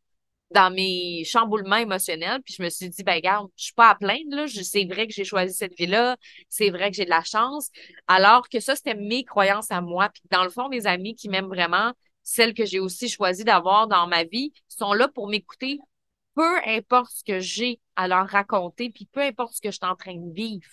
dans 0.51 0.71
mes 0.71 1.23
chamboulements 1.25 1.77
émotionnels. 1.77 2.41
Puis 2.43 2.55
je 2.57 2.63
me 2.63 2.69
suis 2.69 2.89
dit, 2.89 3.03
ben 3.03 3.15
regarde, 3.15 3.47
je 3.55 3.65
suis 3.65 3.73
pas 3.73 3.89
à 3.89 3.95
plaindre, 3.95 4.35
là. 4.35 4.45
C'est 4.47 4.85
vrai 4.85 5.07
que 5.07 5.13
j'ai 5.13 5.23
choisi 5.23 5.53
cette 5.53 5.75
vie-là. 5.77 6.17
C'est 6.49 6.69
vrai 6.69 6.89
que 6.89 6.97
j'ai 6.97 7.05
de 7.05 7.09
la 7.09 7.23
chance. 7.23 7.69
Alors 8.07 8.49
que 8.49 8.59
ça, 8.59 8.75
c'était 8.75 8.95
mes 8.95 9.23
croyances 9.23 9.71
à 9.71 9.81
moi. 9.81 10.09
Puis 10.09 10.23
dans 10.31 10.43
le 10.43 10.49
fond, 10.49 10.69
mes 10.69 10.87
amis 10.87 11.15
qui 11.15 11.29
m'aiment 11.29 11.47
vraiment, 11.47 11.93
celles 12.29 12.53
que 12.53 12.65
j'ai 12.65 12.79
aussi 12.79 13.09
choisi 13.09 13.43
d'avoir 13.43 13.87
dans 13.87 14.07
ma 14.07 14.23
vie, 14.23 14.53
sont 14.67 14.93
là 14.93 15.07
pour 15.07 15.27
m'écouter. 15.27 15.79
Peu 16.35 16.57
importe 16.65 17.11
ce 17.11 17.23
que 17.23 17.39
j'ai 17.39 17.79
à 17.95 18.07
leur 18.07 18.27
raconter, 18.27 18.91
puis 18.91 19.05
peu 19.11 19.21
importe 19.21 19.53
ce 19.55 19.61
que 19.61 19.71
je 19.71 19.77
suis 19.77 19.85
en 19.85 19.95
train 19.95 20.15
de 20.15 20.33
vivre. 20.33 20.69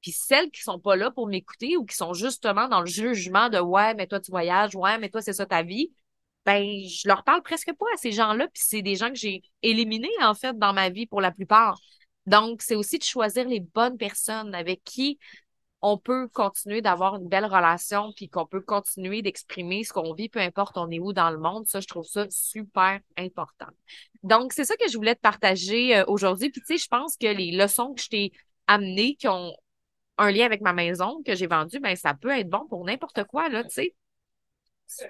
Puis 0.00 0.12
celles 0.12 0.50
qui 0.50 0.62
sont 0.62 0.78
pas 0.78 0.96
là 0.96 1.10
pour 1.10 1.26
m'écouter 1.26 1.76
ou 1.76 1.84
qui 1.84 1.96
sont 1.96 2.14
justement 2.14 2.68
dans 2.68 2.80
le 2.80 2.86
jugement 2.86 3.48
de 3.48 3.58
ouais, 3.58 3.94
mais 3.94 4.06
toi 4.06 4.20
tu 4.20 4.30
voyages, 4.30 4.74
ouais, 4.76 4.98
mais 4.98 5.10
toi 5.10 5.20
c'est 5.22 5.32
ça 5.32 5.46
ta 5.46 5.62
vie, 5.62 5.92
ben 6.46 6.64
je 6.88 7.08
leur 7.08 7.24
parle 7.24 7.42
presque 7.42 7.72
pas 7.72 7.86
à 7.94 7.96
ces 7.96 8.12
gens-là, 8.12 8.46
puis 8.48 8.62
c'est 8.64 8.82
des 8.82 8.96
gens 8.96 9.08
que 9.10 9.16
j'ai 9.16 9.42
éliminés 9.62 10.08
en 10.22 10.34
fait 10.34 10.58
dans 10.58 10.72
ma 10.72 10.88
vie 10.88 11.06
pour 11.06 11.20
la 11.20 11.32
plupart. 11.32 11.78
Donc, 12.26 12.62
c'est 12.62 12.76
aussi 12.76 12.98
de 12.98 13.04
choisir 13.04 13.48
les 13.48 13.60
bonnes 13.60 13.96
personnes 13.96 14.54
avec 14.54 14.82
qui 14.84 15.18
on 15.82 15.98
peut 15.98 16.28
continuer 16.28 16.80
d'avoir 16.80 17.16
une 17.16 17.28
belle 17.28 17.44
relation, 17.44 18.12
puis 18.14 18.28
qu'on 18.28 18.46
peut 18.46 18.60
continuer 18.60 19.20
d'exprimer 19.20 19.82
ce 19.82 19.92
qu'on 19.92 20.14
vit, 20.14 20.28
peu 20.28 20.38
importe 20.38 20.78
on 20.78 20.88
est 20.90 21.00
où 21.00 21.12
dans 21.12 21.30
le 21.30 21.38
monde. 21.38 21.66
Ça, 21.66 21.80
je 21.80 21.88
trouve 21.88 22.06
ça 22.06 22.26
super 22.30 23.00
important. 23.18 23.66
Donc, 24.22 24.52
c'est 24.52 24.64
ça 24.64 24.76
que 24.76 24.88
je 24.88 24.96
voulais 24.96 25.16
te 25.16 25.20
partager 25.20 25.96
euh, 25.96 26.04
aujourd'hui. 26.06 26.50
Puis, 26.50 26.60
tu 26.60 26.78
sais, 26.78 26.82
je 26.82 26.88
pense 26.88 27.16
que 27.16 27.26
les 27.26 27.50
leçons 27.50 27.94
que 27.94 28.00
je 28.00 28.08
t'ai 28.08 28.32
amenées, 28.68 29.16
qui 29.16 29.26
ont 29.26 29.52
un 30.18 30.30
lien 30.30 30.46
avec 30.46 30.60
ma 30.60 30.72
maison 30.72 31.20
que 31.26 31.34
j'ai 31.34 31.48
vendue, 31.48 31.80
ben 31.80 31.96
ça 31.96 32.14
peut 32.14 32.30
être 32.30 32.48
bon 32.48 32.66
pour 32.68 32.84
n'importe 32.84 33.24
quoi, 33.24 33.48
là, 33.48 33.64
tu 33.64 33.70
sais. 33.70 33.94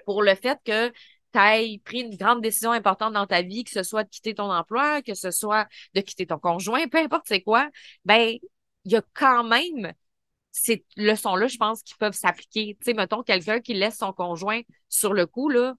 Pour 0.05 0.23
le 0.23 0.33
fait 0.33 0.59
que 0.65 0.89
tu 0.89 1.39
aies 1.39 1.79
pris 1.83 2.01
une 2.01 2.15
grande 2.15 2.41
décision 2.41 2.71
importante 2.71 3.13
dans 3.13 3.27
ta 3.27 3.41
vie, 3.41 3.63
que 3.63 3.71
ce 3.71 3.83
soit 3.83 4.03
de 4.03 4.09
quitter 4.09 4.33
ton 4.33 4.51
emploi, 4.51 5.01
que 5.01 5.13
ce 5.13 5.29
soit 5.29 5.67
de 5.93 6.01
quitter 6.01 6.25
ton 6.25 6.39
conjoint, 6.39 6.87
peu 6.87 6.99
importe 6.99 7.25
c'est 7.27 7.41
quoi, 7.41 7.69
ben 8.05 8.37
il 8.85 8.91
y 8.91 8.95
a 8.95 9.01
quand 9.13 9.43
même 9.43 9.93
ces 10.53 10.85
leçons-là, 10.95 11.47
je 11.47 11.57
pense, 11.57 11.83
qui 11.83 11.95
peuvent 11.95 12.13
s'appliquer. 12.13 12.77
Tu 12.79 12.85
sais, 12.85 12.93
mettons, 12.93 13.23
quelqu'un 13.23 13.59
qui 13.59 13.73
laisse 13.73 13.97
son 13.97 14.13
conjoint 14.13 14.61
sur 14.87 15.13
le 15.13 15.25
coup, 15.25 15.49
là, 15.49 15.75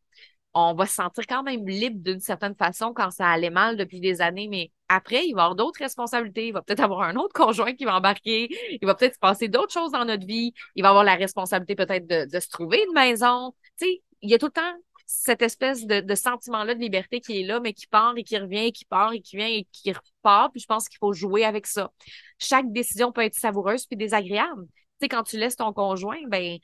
on 0.52 0.74
va 0.74 0.86
se 0.86 0.94
sentir 0.94 1.26
quand 1.26 1.42
même 1.42 1.66
libre 1.66 1.98
d'une 2.00 2.20
certaine 2.20 2.54
façon 2.54 2.92
quand 2.92 3.10
ça 3.10 3.28
allait 3.28 3.50
mal 3.50 3.76
depuis 3.76 4.00
des 4.00 4.20
années, 4.20 4.48
mais 4.48 4.72
après, 4.88 5.26
il 5.26 5.34
va 5.34 5.42
avoir 5.44 5.56
d'autres 5.56 5.80
responsabilités. 5.80 6.48
Il 6.48 6.52
va 6.52 6.62
peut-être 6.62 6.80
avoir 6.80 7.02
un 7.02 7.16
autre 7.16 7.32
conjoint 7.34 7.74
qui 7.74 7.84
va 7.84 7.96
embarquer. 7.96 8.48
Il 8.80 8.86
va 8.86 8.94
peut-être 8.94 9.14
se 9.14 9.18
passer 9.18 9.48
d'autres 9.48 9.72
choses 9.72 9.92
dans 9.92 10.04
notre 10.04 10.26
vie. 10.26 10.52
Il 10.74 10.82
va 10.82 10.90
avoir 10.90 11.04
la 11.04 11.14
responsabilité 11.14 11.74
peut-être 11.74 12.06
de, 12.06 12.40
se 12.40 12.48
trouver 12.48 12.84
une 12.86 12.94
maison. 12.94 13.54
Tu 13.78 13.86
sais, 13.86 14.02
il 14.22 14.30
y 14.30 14.34
a 14.34 14.38
tout 14.38 14.46
le 14.46 14.52
temps 14.52 14.74
cette 15.06 15.42
espèce 15.42 15.86
de, 15.86 16.00
de 16.00 16.14
sentiment-là 16.14 16.74
de 16.74 16.80
liberté 16.80 17.20
qui 17.20 17.40
est 17.40 17.44
là, 17.44 17.60
mais 17.60 17.74
qui 17.74 17.86
part 17.86 18.14
et 18.16 18.24
qui 18.24 18.38
revient, 18.38 18.66
et 18.66 18.72
qui 18.72 18.84
part 18.84 19.12
et 19.12 19.20
qui 19.20 19.36
vient 19.36 19.46
et 19.46 19.66
qui 19.70 19.92
Puis 20.52 20.60
je 20.60 20.66
pense 20.66 20.88
qu'il 20.88 20.98
faut 20.98 21.12
jouer 21.12 21.44
avec 21.44 21.66
ça. 21.66 21.90
Chaque 22.38 22.70
décision 22.72 23.12
peut 23.12 23.22
être 23.22 23.34
savoureuse 23.34 23.86
puis 23.86 23.96
désagréable. 23.96 24.66
Tu 24.66 24.72
sais, 25.02 25.08
quand 25.08 25.22
tu 25.24 25.38
laisses 25.38 25.56
ton 25.56 25.72
conjoint, 25.72 26.18
ben 26.28 26.58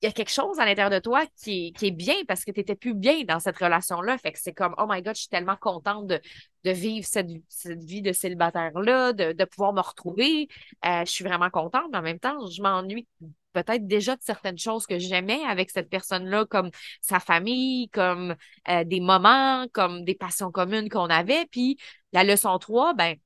il 0.00 0.06
y 0.06 0.08
a 0.08 0.12
quelque 0.12 0.30
chose 0.30 0.60
à 0.60 0.64
l'intérieur 0.64 0.90
de 0.90 1.00
toi 1.00 1.24
qui 1.36 1.74
est, 1.82 1.90
bien 1.90 2.14
parce 2.28 2.44
que 2.44 2.52
tu 2.52 2.60
n'étais 2.60 2.76
plus 2.76 2.94
bien 2.94 3.24
dans 3.24 3.40
cette 3.40 3.56
relation-là. 3.58 4.16
Fait 4.18 4.32
que 4.32 4.38
c'est 4.38 4.52
comme, 4.52 4.74
oh 4.78 4.86
my 4.88 5.02
God, 5.02 5.16
je 5.16 5.22
suis 5.22 5.28
tellement 5.28 5.56
contente 5.56 6.06
de, 6.06 6.20
de 6.64 6.70
vivre 6.70 7.04
cette, 7.04 7.26
vie 7.66 8.02
de 8.02 8.12
célibataire-là, 8.12 9.12
de, 9.12 9.32
de 9.32 9.44
pouvoir 9.44 9.72
me 9.72 9.80
retrouver. 9.80 10.48
Euh, 10.84 11.00
je 11.04 11.10
suis 11.10 11.24
vraiment 11.24 11.50
contente, 11.50 11.86
mais 11.90 11.98
en 11.98 12.02
même 12.02 12.20
temps, 12.20 12.46
je 12.46 12.62
m'ennuie 12.62 13.08
peut-être 13.52 13.86
déjà 13.86 14.16
de 14.16 14.22
certaines 14.22 14.58
choses 14.58 14.86
que 14.86 14.98
j'aimais 14.98 15.40
avec 15.46 15.70
cette 15.70 15.90
personne-là, 15.90 16.46
comme 16.46 16.70
sa 17.00 17.20
famille, 17.20 17.88
comme 17.90 18.36
euh, 18.68 18.84
des 18.84 19.00
moments, 19.00 19.66
comme 19.72 20.04
des 20.04 20.14
passions 20.14 20.50
communes 20.50 20.88
qu'on 20.88 21.10
avait. 21.10 21.46
Puis 21.50 21.78
la 22.12 22.24
leçon 22.24 22.58
3, 22.58 22.94
ben, 22.94 23.16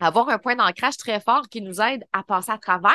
avoir 0.00 0.28
un 0.28 0.38
point 0.38 0.56
d'ancrage 0.56 0.96
très 0.96 1.20
fort 1.20 1.48
qui 1.48 1.62
nous 1.62 1.80
aide 1.80 2.04
à 2.12 2.22
passer 2.22 2.52
à 2.52 2.58
travers 2.58 2.94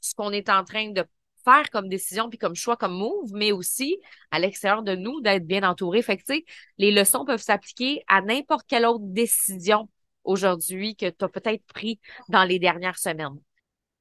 ce 0.00 0.14
qu'on 0.14 0.32
est 0.32 0.48
en 0.48 0.64
train 0.64 0.90
de 0.90 1.04
faire 1.44 1.70
comme 1.70 1.88
décision 1.88 2.28
puis 2.28 2.38
comme 2.38 2.54
choix, 2.54 2.76
comme 2.76 2.96
move, 2.96 3.30
mais 3.32 3.52
aussi 3.52 3.98
à 4.30 4.38
l'extérieur 4.38 4.82
de 4.82 4.94
nous 4.94 5.20
d'être 5.20 5.46
bien 5.46 5.62
entouré. 5.62 6.02
Fait 6.02 6.16
que, 6.16 6.32
les 6.78 6.90
leçons 6.90 7.24
peuvent 7.24 7.42
s'appliquer 7.42 8.02
à 8.08 8.20
n'importe 8.22 8.66
quelle 8.66 8.86
autre 8.86 9.04
décision 9.04 9.88
aujourd'hui 10.24 10.96
que 10.96 11.08
tu 11.08 11.24
as 11.24 11.28
peut-être 11.28 11.64
pris 11.66 11.98
dans 12.28 12.44
les 12.44 12.58
dernières 12.58 12.98
semaines. 12.98 13.38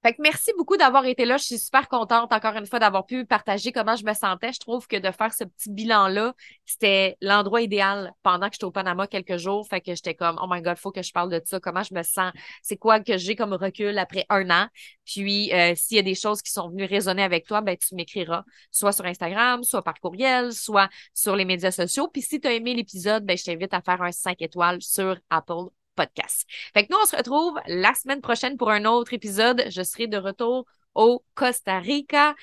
Fait 0.02 0.14
que 0.14 0.22
merci 0.22 0.52
beaucoup 0.58 0.78
d'avoir 0.78 1.06
été 1.06 1.26
là. 1.26 1.36
Je 1.36 1.44
suis 1.44 1.60
super 1.60 1.90
contente, 1.90 2.32
encore 2.32 2.56
une 2.56 2.66
fois, 2.66 2.80
d'avoir 2.80 3.06
pu 3.06 3.26
partager 3.26 3.74
comment 3.74 3.98
je 3.98 4.06
me 4.06 4.14
sentais. 4.14 4.54
Je 4.54 4.60
trouve 4.60 4.88
que 4.88 4.96
de 4.96 5.12
faire 5.12 5.34
ce 5.34 5.44
petit 5.44 5.70
bilan-là, 5.70 6.34
c'était 6.66 7.18
l'endroit 7.22 7.62
idéal 7.62 8.14
pendant 8.24 8.48
que 8.48 8.54
j'étais 8.54 8.64
au 8.64 8.72
Panama 8.72 9.08
quelques 9.08 9.36
jours. 9.36 9.68
Fait 9.68 9.82
que 9.82 9.94
j'étais 9.94 10.16
comme, 10.16 10.40
oh 10.42 10.48
my 10.50 10.62
God, 10.62 10.78
faut 10.78 10.92
que 10.92 11.02
je 11.02 11.12
parle 11.12 11.30
de 11.30 11.42
ça. 11.44 11.60
Comment 11.60 11.84
je 11.84 11.94
me 11.94 12.04
sens? 12.04 12.32
C'est 12.64 12.78
quoi 12.78 13.02
que 13.02 13.18
j'ai 13.18 13.36
comme 13.36 13.54
recul 13.54 13.98
après 13.98 14.26
un 14.30 14.50
an? 14.50 14.68
Puis, 15.06 15.52
euh, 15.54 15.74
s'il 15.76 15.98
y 15.98 16.00
a 16.00 16.04
des 16.04 16.16
choses 16.16 16.42
qui 16.42 16.52
sont 16.52 16.70
venues 16.70 16.86
résonner 16.86 17.24
avec 17.24 17.46
toi, 17.46 17.60
ben, 17.60 17.76
tu 17.76 17.94
m'écriras, 17.96 18.46
soit 18.72 18.94
sur 18.94 19.06
Instagram, 19.06 19.64
soit 19.64 19.82
par 19.84 20.00
courriel, 20.00 20.54
soit 20.54 20.90
sur 21.14 21.36
les 21.36 21.44
médias 21.44 21.72
sociaux. 21.72 22.08
Puis, 22.08 22.22
si 22.22 22.40
tu 22.40 22.48
as 22.48 22.54
aimé 22.54 22.74
l'épisode, 22.74 23.26
ben, 23.26 23.38
je 23.38 23.44
t'invite 23.44 23.74
à 23.74 23.82
faire 23.82 24.02
un 24.02 24.14
5 24.14 24.42
étoiles 24.42 24.82
sur 24.82 25.18
Apple 25.30 25.70
podcast. 26.00 26.46
Fait 26.74 26.86
que 26.86 26.94
nous, 26.94 27.00
on 27.02 27.06
se 27.06 27.18
retrouve 27.18 27.60
la 27.68 27.94
semaine 27.94 28.22
prochaine 28.22 28.56
pour 28.56 28.72
un 28.72 28.86
autre 28.86 29.14
épisode. 29.14 29.66
Je 29.70 29.84
serai 29.84 30.08
de 30.08 30.18
retour 30.18 30.66
au 30.96 31.26
Costa 31.36 31.80
Rica. 31.80 32.36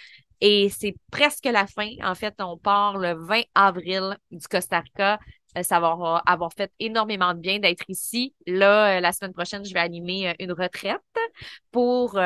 Et 0.42 0.68
c'est 0.68 0.94
presque 1.10 1.46
la 1.46 1.66
fin. 1.66 1.88
En 2.02 2.14
fait, 2.14 2.34
on 2.38 2.58
part 2.58 2.98
le 2.98 3.14
20 3.14 3.42
avril 3.54 4.18
du 4.30 4.46
Costa 4.46 4.80
Rica. 4.80 5.18
Euh, 5.56 5.62
ça 5.62 5.80
va 5.80 6.22
avoir 6.26 6.52
fait 6.52 6.70
énormément 6.78 7.32
de 7.32 7.40
bien 7.40 7.58
d'être 7.58 7.84
ici. 7.88 8.34
Là, 8.46 8.98
euh, 8.98 9.00
la 9.00 9.12
semaine 9.12 9.32
prochaine, 9.32 9.64
je 9.64 9.72
vais 9.72 9.80
animer 9.80 10.28
euh, 10.28 10.34
une 10.38 10.52
retraite 10.52 11.00
pour 11.72 12.18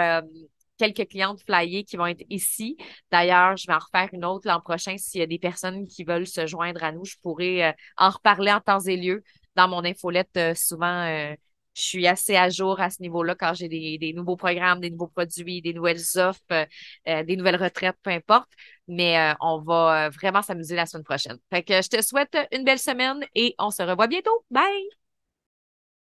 quelques 0.78 1.08
clientes 1.10 1.42
flyées 1.44 1.84
qui 1.84 1.96
vont 1.96 2.06
être 2.06 2.24
ici. 2.28 2.76
D'ailleurs, 3.12 3.56
je 3.56 3.68
vais 3.68 3.74
en 3.74 3.78
refaire 3.78 4.08
une 4.12 4.24
autre 4.24 4.48
l'an 4.48 4.60
prochain. 4.60 4.96
S'il 4.96 5.20
y 5.20 5.22
a 5.22 5.26
des 5.26 5.38
personnes 5.38 5.86
qui 5.86 6.02
veulent 6.02 6.26
se 6.26 6.46
joindre 6.46 6.82
à 6.82 6.90
nous, 6.90 7.04
je 7.04 7.16
pourrais 7.22 7.76
en 7.98 8.10
reparler 8.10 8.50
en 8.50 8.60
temps 8.60 8.80
et 8.80 8.96
lieu 8.96 9.22
dans 9.56 9.68
mon 9.68 9.84
infolette, 9.84 10.30
euh, 10.36 10.54
souvent, 10.54 11.06
euh, 11.06 11.34
je 11.74 11.82
suis 11.82 12.06
assez 12.06 12.36
à 12.36 12.48
jour 12.50 12.80
à 12.80 12.90
ce 12.90 13.00
niveau-là 13.00 13.34
quand 13.34 13.54
j'ai 13.54 13.68
des, 13.68 14.12
nouveaux 14.14 14.36
programmes, 14.36 14.80
des 14.80 14.90
nouveaux 14.90 15.06
produits, 15.08 15.62
des 15.62 15.72
nouvelles 15.72 16.00
offres, 16.16 16.40
euh, 16.50 17.24
des 17.24 17.36
nouvelles 17.36 17.62
retraites, 17.62 17.96
peu 18.02 18.10
importe. 18.10 18.50
Mais 18.88 19.34
on 19.40 19.60
va 19.62 20.10
vraiment 20.10 20.42
s'amuser 20.42 20.74
la 20.74 20.84
semaine 20.84 21.04
prochaine. 21.04 21.38
Fait 21.48 21.62
que 21.62 21.80
je 21.80 21.88
te 21.88 22.02
souhaite 22.02 22.36
une 22.52 22.64
belle 22.64 22.80
semaine 22.80 23.24
et 23.36 23.54
on 23.58 23.70
se 23.70 23.82
revoit 23.84 24.08
bientôt. 24.08 24.44
Bye! 24.50 24.99